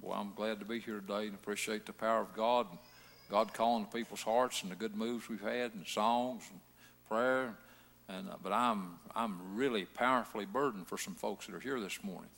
boy, 0.00 0.12
I'm 0.12 0.32
glad 0.34 0.58
to 0.60 0.66
be 0.66 0.78
here 0.78 1.00
today 1.00 1.26
and 1.26 1.34
appreciate 1.34 1.86
the 1.86 1.92
power 1.92 2.20
of 2.20 2.34
God 2.34 2.66
and 2.70 2.78
God 3.30 3.52
calling 3.54 3.86
to 3.86 3.90
people's 3.90 4.22
hearts 4.22 4.62
and 4.62 4.70
the 4.70 4.76
good 4.76 4.94
moves 4.94 5.28
we've 5.28 5.40
had 5.40 5.72
and 5.74 5.86
songs 5.86 6.44
and 6.50 6.60
prayer. 7.08 7.56
And, 8.08 8.28
uh, 8.28 8.36
but 8.42 8.52
I'm, 8.52 8.98
I'm 9.14 9.56
really 9.56 9.84
powerfully 9.84 10.44
burdened 10.44 10.86
for 10.86 10.98
some 10.98 11.14
folks 11.14 11.46
that 11.46 11.54
are 11.54 11.60
here 11.60 11.80
this 11.80 12.04
morning. 12.04 12.30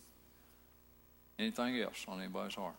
Anything 1.39 1.79
else 1.81 2.05
on 2.09 2.21
anybody's 2.21 2.55
heart? 2.55 2.75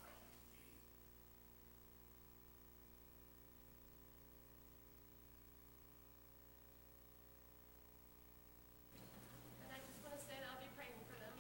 And 9.63 9.72
I 9.72 9.78
just 9.88 10.03
want 10.03 10.17
to 10.17 10.26
say 10.26 10.34
that 10.39 10.49
I'll 10.51 10.59
be 10.59 10.67
praying 10.76 10.91
for 11.07 11.20
them. 11.20 11.32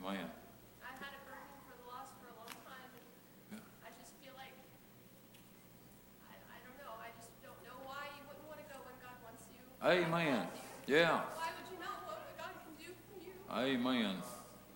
Amen. 0.00 0.32
I've 0.80 0.96
had 0.96 1.12
a 1.12 1.22
burden 1.28 1.60
for 1.68 1.76
the 1.76 1.84
lost 1.84 2.16
for 2.24 2.32
a 2.32 2.36
long 2.40 2.48
time, 2.64 2.88
and 3.52 3.60
I 3.84 3.92
just 4.00 4.16
feel 4.16 4.32
like, 4.32 4.56
I, 6.24 6.40
I 6.40 6.58
don't 6.64 6.72
know, 6.80 6.96
I 6.96 7.12
just 7.20 7.36
don't 7.44 7.60
know 7.68 7.76
why 7.84 8.08
you 8.16 8.24
wouldn't 8.24 8.48
want 8.48 8.64
to 8.64 8.68
go 8.72 8.80
when 8.80 8.96
God 9.04 9.12
wants 9.20 9.44
you. 9.52 9.60
Amen. 9.84 10.48
Yeah. 10.88 11.20
Why 11.36 11.52
would 11.52 11.68
you 11.68 11.76
not 11.84 12.00
want 12.08 12.16
what 12.16 12.32
God 12.40 12.56
can 12.64 12.72
do 12.80 12.88
for 13.12 13.20
you? 13.20 13.36
Amen. 13.52 14.24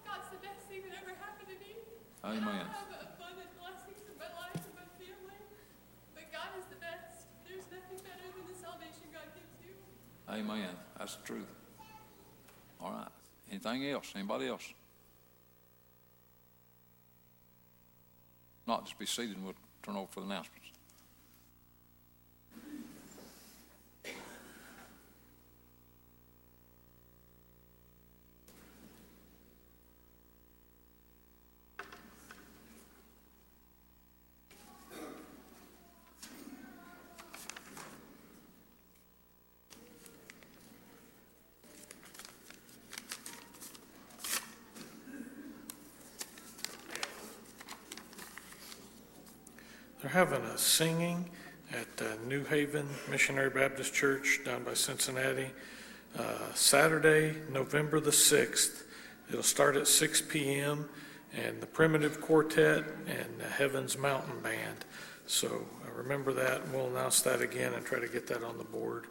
God's 0.04 0.28
the 0.28 0.44
best 0.44 0.68
thing 0.68 0.84
that 0.92 1.00
ever 1.00 1.16
happened 1.16 1.48
to 1.48 1.56
me. 1.56 1.72
Amen. 2.20 2.68
I 2.68 2.84
have 2.84 3.16
abundant 3.16 3.48
blessings 3.56 4.04
in 4.04 4.14
my 4.20 4.28
life 4.36 4.60
and 4.60 4.76
my 4.76 4.88
family, 5.00 5.40
but 6.12 6.28
God 6.28 6.52
is 6.60 6.68
the 6.68 6.76
best. 6.84 7.32
There's 7.48 7.64
nothing 7.72 7.96
better 8.04 8.28
than 8.28 8.44
the 8.44 8.56
salvation 8.60 9.08
God 9.08 9.32
gives 9.32 9.56
you. 9.64 9.72
Amen. 10.28 10.76
That's 11.00 11.16
the 11.16 11.24
truth. 11.24 11.48
All 12.76 12.92
right. 12.92 13.08
Anything 13.48 13.88
else? 13.88 14.12
Anybody 14.12 14.52
else? 14.52 14.68
Not 18.66 18.84
just 18.84 18.98
be 18.98 19.06
seated 19.06 19.36
and 19.36 19.44
we'll 19.44 19.54
turn 19.82 19.96
over 19.96 20.08
for 20.10 20.20
the 20.20 20.26
announcements. 20.26 20.73
A 50.54 50.58
singing 50.58 51.28
at 51.72 52.00
uh, 52.00 52.14
New 52.28 52.44
Haven 52.44 52.86
Missionary 53.10 53.50
Baptist 53.50 53.92
Church 53.92 54.38
down 54.44 54.62
by 54.62 54.74
Cincinnati, 54.74 55.48
uh, 56.16 56.22
Saturday, 56.54 57.34
November 57.52 57.98
the 57.98 58.12
6th. 58.12 58.84
It'll 59.28 59.42
start 59.42 59.74
at 59.74 59.88
6 59.88 60.22
p.m. 60.28 60.88
and 61.32 61.60
the 61.60 61.66
Primitive 61.66 62.20
Quartet 62.20 62.84
and 63.08 63.26
the 63.38 63.48
Heavens 63.48 63.98
Mountain 63.98 64.42
Band. 64.42 64.84
So 65.26 65.48
uh, 65.48 65.90
remember 65.96 66.32
that, 66.34 66.60
and 66.60 66.72
we'll 66.72 66.86
announce 66.86 67.20
that 67.22 67.40
again 67.42 67.74
and 67.74 67.84
try 67.84 67.98
to 67.98 68.08
get 68.08 68.28
that 68.28 68.44
on 68.44 68.56
the 68.56 68.64
board. 68.64 69.06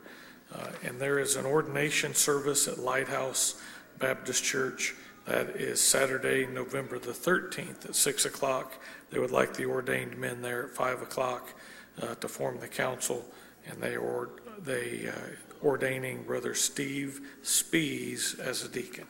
Uh, 0.55 0.67
and 0.85 0.97
there 0.97 1.19
is 1.19 1.35
an 1.35 1.45
ordination 1.45 2.13
service 2.13 2.69
at 2.69 2.79
Lighthouse 2.79 3.61
Baptist 3.99 4.45
Church. 4.45 4.95
That 5.26 5.51
is 5.55 5.80
Saturday, 5.80 6.45
November 6.45 6.99
the 6.99 7.11
13th 7.11 7.86
at 7.86 7.95
6 7.95 8.26
o'clock. 8.26 8.74
They 9.09 9.19
would 9.19 9.32
like 9.32 9.53
the 9.53 9.65
ordained 9.65 10.17
men 10.17 10.41
there 10.41 10.65
at 10.65 10.71
5 10.71 11.01
o'clock 11.01 11.53
uh, 12.01 12.15
to 12.15 12.28
form 12.28 12.59
the 12.59 12.67
council, 12.67 13.26
and 13.65 13.82
they 13.82 13.95
are 13.95 14.30
they 14.59 15.07
uh, 15.07 15.65
ordaining 15.65 16.24
Brother 16.24 16.53
Steve 16.53 17.21
Spees 17.41 18.38
as 18.39 18.63
a 18.63 18.69
deacon. 18.69 19.05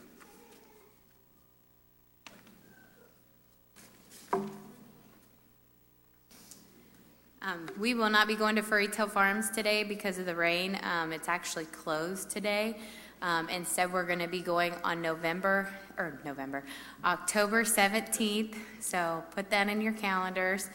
Um, 7.41 7.67
we 7.77 7.93
will 7.93 8.09
not 8.09 8.27
be 8.27 8.35
going 8.35 8.55
to 8.55 8.61
Furry 8.61 8.87
Tail 8.87 9.07
Farms 9.07 9.49
today 9.49 9.83
because 9.83 10.17
of 10.17 10.25
the 10.25 10.35
rain. 10.35 10.79
Um, 10.81 11.11
it's 11.11 11.27
actually 11.27 11.65
closed 11.65 12.29
today. 12.29 12.77
Um, 13.21 13.49
instead, 13.49 13.91
we're 13.91 14.05
going 14.05 14.19
to 14.19 14.27
be 14.27 14.41
going 14.41 14.73
on 14.83 15.01
November, 15.01 15.69
or 15.97 16.19
November, 16.25 16.63
October 17.03 17.63
17th. 17.63 18.55
So 18.79 19.23
put 19.35 19.49
that 19.49 19.67
in 19.69 19.81
your 19.81 19.93
calendars. 19.93 20.69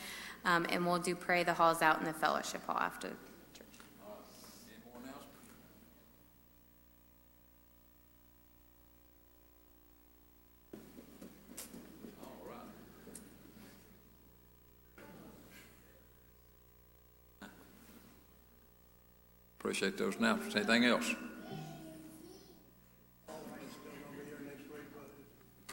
Um, 0.45 0.67
and 0.71 0.87
we'll 0.87 0.99
do 0.99 1.15
Pray 1.15 1.45
the 1.45 1.53
Halls 1.53 1.83
out 1.83 1.99
in 1.99 2.05
the 2.05 2.13
fellowship 2.13 2.65
hall 2.67 2.79
after 2.79 3.09
church. 3.09 3.17
Anyone 4.85 5.11
else? 5.15 5.25
All 12.23 12.49
right. 12.49 12.59
Appreciate 19.59 19.99
those 19.99 20.17
announcements. 20.17 20.57
Anything 20.57 20.85
else? 20.85 21.15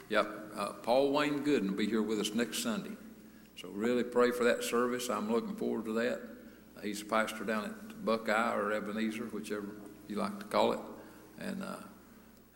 Yep, 0.08 0.28
uh, 0.56 0.72
Paul 0.82 1.12
Wayne 1.12 1.44
Gooden 1.44 1.70
will 1.70 1.76
be 1.76 1.86
here 1.86 2.02
with 2.02 2.20
us 2.20 2.32
next 2.32 2.62
Sunday. 2.62 2.92
So 3.60 3.68
really 3.68 4.04
pray 4.04 4.30
for 4.30 4.44
that 4.44 4.62
service. 4.62 5.08
I'm 5.08 5.30
looking 5.32 5.56
forward 5.56 5.86
to 5.86 5.92
that. 5.94 6.20
Uh, 6.76 6.80
He's 6.82 7.02
a 7.02 7.04
pastor 7.04 7.44
down 7.44 7.64
at 7.64 8.04
Buckeye 8.04 8.54
or 8.54 8.72
Ebenezer, 8.72 9.24
whichever 9.24 9.68
you 10.08 10.16
like 10.16 10.38
to 10.38 10.46
call 10.46 10.72
it. 10.72 10.80
And 11.40 11.62
uh, 11.62 11.76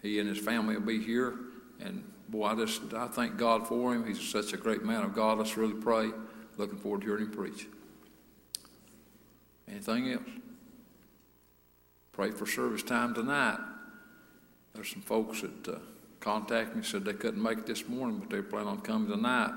he 0.02 0.20
and 0.20 0.28
his 0.28 0.38
family 0.38 0.76
will 0.76 0.86
be 0.86 1.02
here. 1.02 1.34
And 1.80 2.04
boy, 2.28 2.44
I 2.44 2.54
just 2.54 2.94
I 2.94 3.08
thank 3.08 3.36
God 3.36 3.66
for 3.66 3.94
him. 3.94 4.06
He's 4.06 4.20
such 4.20 4.52
a 4.52 4.56
great 4.56 4.84
man 4.84 5.02
of 5.02 5.14
God. 5.14 5.38
Let's 5.38 5.56
really 5.56 5.80
pray. 5.80 6.10
Looking 6.56 6.78
forward 6.78 7.00
to 7.00 7.06
hearing 7.06 7.24
him 7.24 7.32
preach. 7.32 7.66
Anything 9.68 10.12
else? 10.12 10.22
Pray 12.12 12.30
for 12.30 12.44
service 12.44 12.82
time 12.82 13.14
tonight. 13.14 13.58
There's 14.74 14.90
some 14.90 15.02
folks 15.02 15.40
that 15.40 15.68
uh, 15.68 15.78
contacted 16.20 16.76
me 16.76 16.82
said 16.82 17.04
they 17.04 17.14
couldn't 17.14 17.42
make 17.42 17.58
it 17.58 17.66
this 17.66 17.88
morning, 17.88 18.18
but 18.18 18.30
they 18.30 18.42
plan 18.42 18.66
on 18.66 18.80
coming 18.80 19.10
tonight 19.10 19.52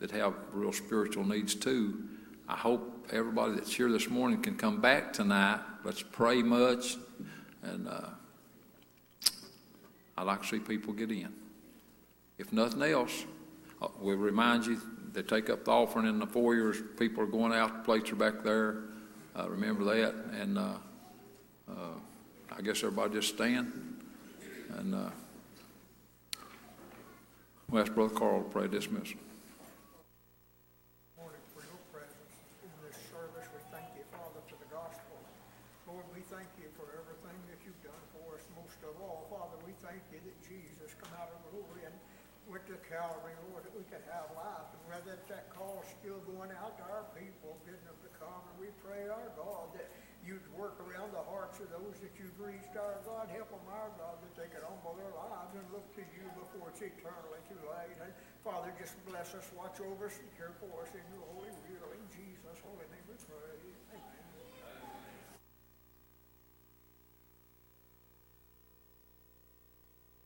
that 0.00 0.10
have 0.10 0.34
real 0.52 0.72
spiritual 0.72 1.24
needs 1.24 1.54
too. 1.54 2.02
I 2.48 2.56
hope 2.56 3.06
everybody 3.12 3.54
that's 3.54 3.74
here 3.74 3.90
this 3.90 4.10
morning 4.10 4.42
can 4.42 4.56
come 4.56 4.80
back 4.80 5.12
tonight. 5.12 5.60
Let's 5.84 6.02
pray 6.02 6.42
much, 6.42 6.96
and 7.62 7.88
uh, 7.88 8.08
I'd 10.18 10.24
like 10.24 10.42
to 10.42 10.48
see 10.48 10.58
people 10.58 10.92
get 10.92 11.10
in. 11.12 11.32
If 12.36 12.52
nothing 12.52 12.82
else, 12.82 13.24
uh, 13.80 13.88
we'll 14.00 14.16
remind 14.16 14.66
you 14.66 14.80
they 15.12 15.22
take 15.22 15.50
up 15.50 15.64
the 15.64 15.70
offering 15.70 16.06
in 16.06 16.18
the 16.18 16.26
foyer. 16.26 16.70
as 16.70 16.82
People 16.98 17.22
are 17.22 17.26
going 17.28 17.52
out. 17.52 17.78
The 17.78 17.84
plates 17.84 18.10
are 18.10 18.16
back 18.16 18.42
there. 18.42 18.78
Uh, 19.36 19.48
remember 19.48 19.84
that, 19.84 20.14
and 20.32 20.58
uh, 20.58 20.74
uh, 21.70 21.74
I 22.50 22.60
guess 22.60 22.78
everybody 22.78 23.14
just 23.14 23.34
stand 23.34 24.00
and. 24.76 25.12
We'll 27.72 27.80
ask 27.80 27.96
Brother 27.96 28.12
Carl 28.12 28.44
to 28.44 28.52
pray 28.52 28.68
dismiss. 28.68 29.16
morning 31.16 31.40
for 31.56 31.64
your 31.64 31.80
presence 31.88 32.36
in 32.60 32.68
this 32.84 33.00
service. 33.08 33.48
We 33.48 33.64
thank 33.72 33.88
you, 33.96 34.04
Father, 34.12 34.44
for 34.44 34.60
the 34.60 34.68
gospel. 34.68 35.16
Lord, 35.88 36.04
we 36.12 36.20
thank 36.28 36.52
you 36.60 36.68
for 36.76 36.84
everything 36.92 37.40
that 37.48 37.64
you've 37.64 37.80
done 37.80 38.04
for 38.12 38.36
us. 38.36 38.44
Most 38.60 38.76
of 38.84 38.92
all, 39.00 39.24
Father, 39.32 39.56
we 39.64 39.72
thank 39.80 40.04
you 40.12 40.20
that 40.20 40.36
Jesus 40.44 40.92
come 41.00 41.16
out 41.16 41.32
of 41.32 41.40
glory 41.48 41.88
and 41.88 41.96
went 42.44 42.68
to 42.68 42.76
Calvary, 42.84 43.32
Lord, 43.48 43.64
that 43.64 43.72
we 43.72 43.88
could 43.88 44.04
have 44.04 44.28
life. 44.36 44.68
And 44.76 44.84
whether 44.92 45.16
that, 45.16 45.24
that 45.32 45.48
call's 45.56 45.88
still 45.96 46.20
going 46.28 46.52
out 46.52 46.76
to 46.76 46.84
our 46.92 47.08
people, 47.16 47.56
bidding 47.64 47.88
them 47.88 47.96
to 48.04 48.12
come. 48.20 48.52
And 48.52 48.56
we 48.60 48.68
pray, 48.84 49.08
our 49.08 49.32
God, 49.32 49.72
that 49.80 49.88
you'd 50.20 50.44
work 50.52 50.76
around 50.76 51.16
the 51.16 51.24
hearts 51.24 51.56
of 51.64 51.72
those 51.72 51.96
that 52.04 52.12
you've 52.20 52.36
reached, 52.36 52.76
our 52.76 53.00
God. 53.08 53.32
Help 53.32 53.48
them, 53.48 53.64
our 53.72 53.88
God, 53.96 54.20
that 54.20 54.36
they 54.36 54.52
could 54.52 54.60
humble 54.60 54.92
their 55.00 55.16
lives 55.16 55.41
to 55.96 56.02
you 56.16 56.24
before 56.38 56.72
it's 56.72 56.80
eternally 56.80 57.42
too 57.48 57.60
late. 57.68 57.96
And 58.00 58.12
Father, 58.40 58.72
just 58.80 58.96
bless 59.04 59.36
us, 59.36 59.44
watch 59.52 59.76
over 59.84 60.08
us, 60.08 60.16
and 60.16 60.28
care 60.36 60.56
for 60.56 60.72
us 60.80 60.90
in 60.96 61.04
your 61.12 61.24
holy 61.36 61.52
will. 61.68 61.90
In 61.92 62.04
Jesus' 62.08 62.60
holy 62.64 62.86
name 62.88 63.06
we 63.08 63.16
pray. 63.28 63.60
Amen. 63.92 64.21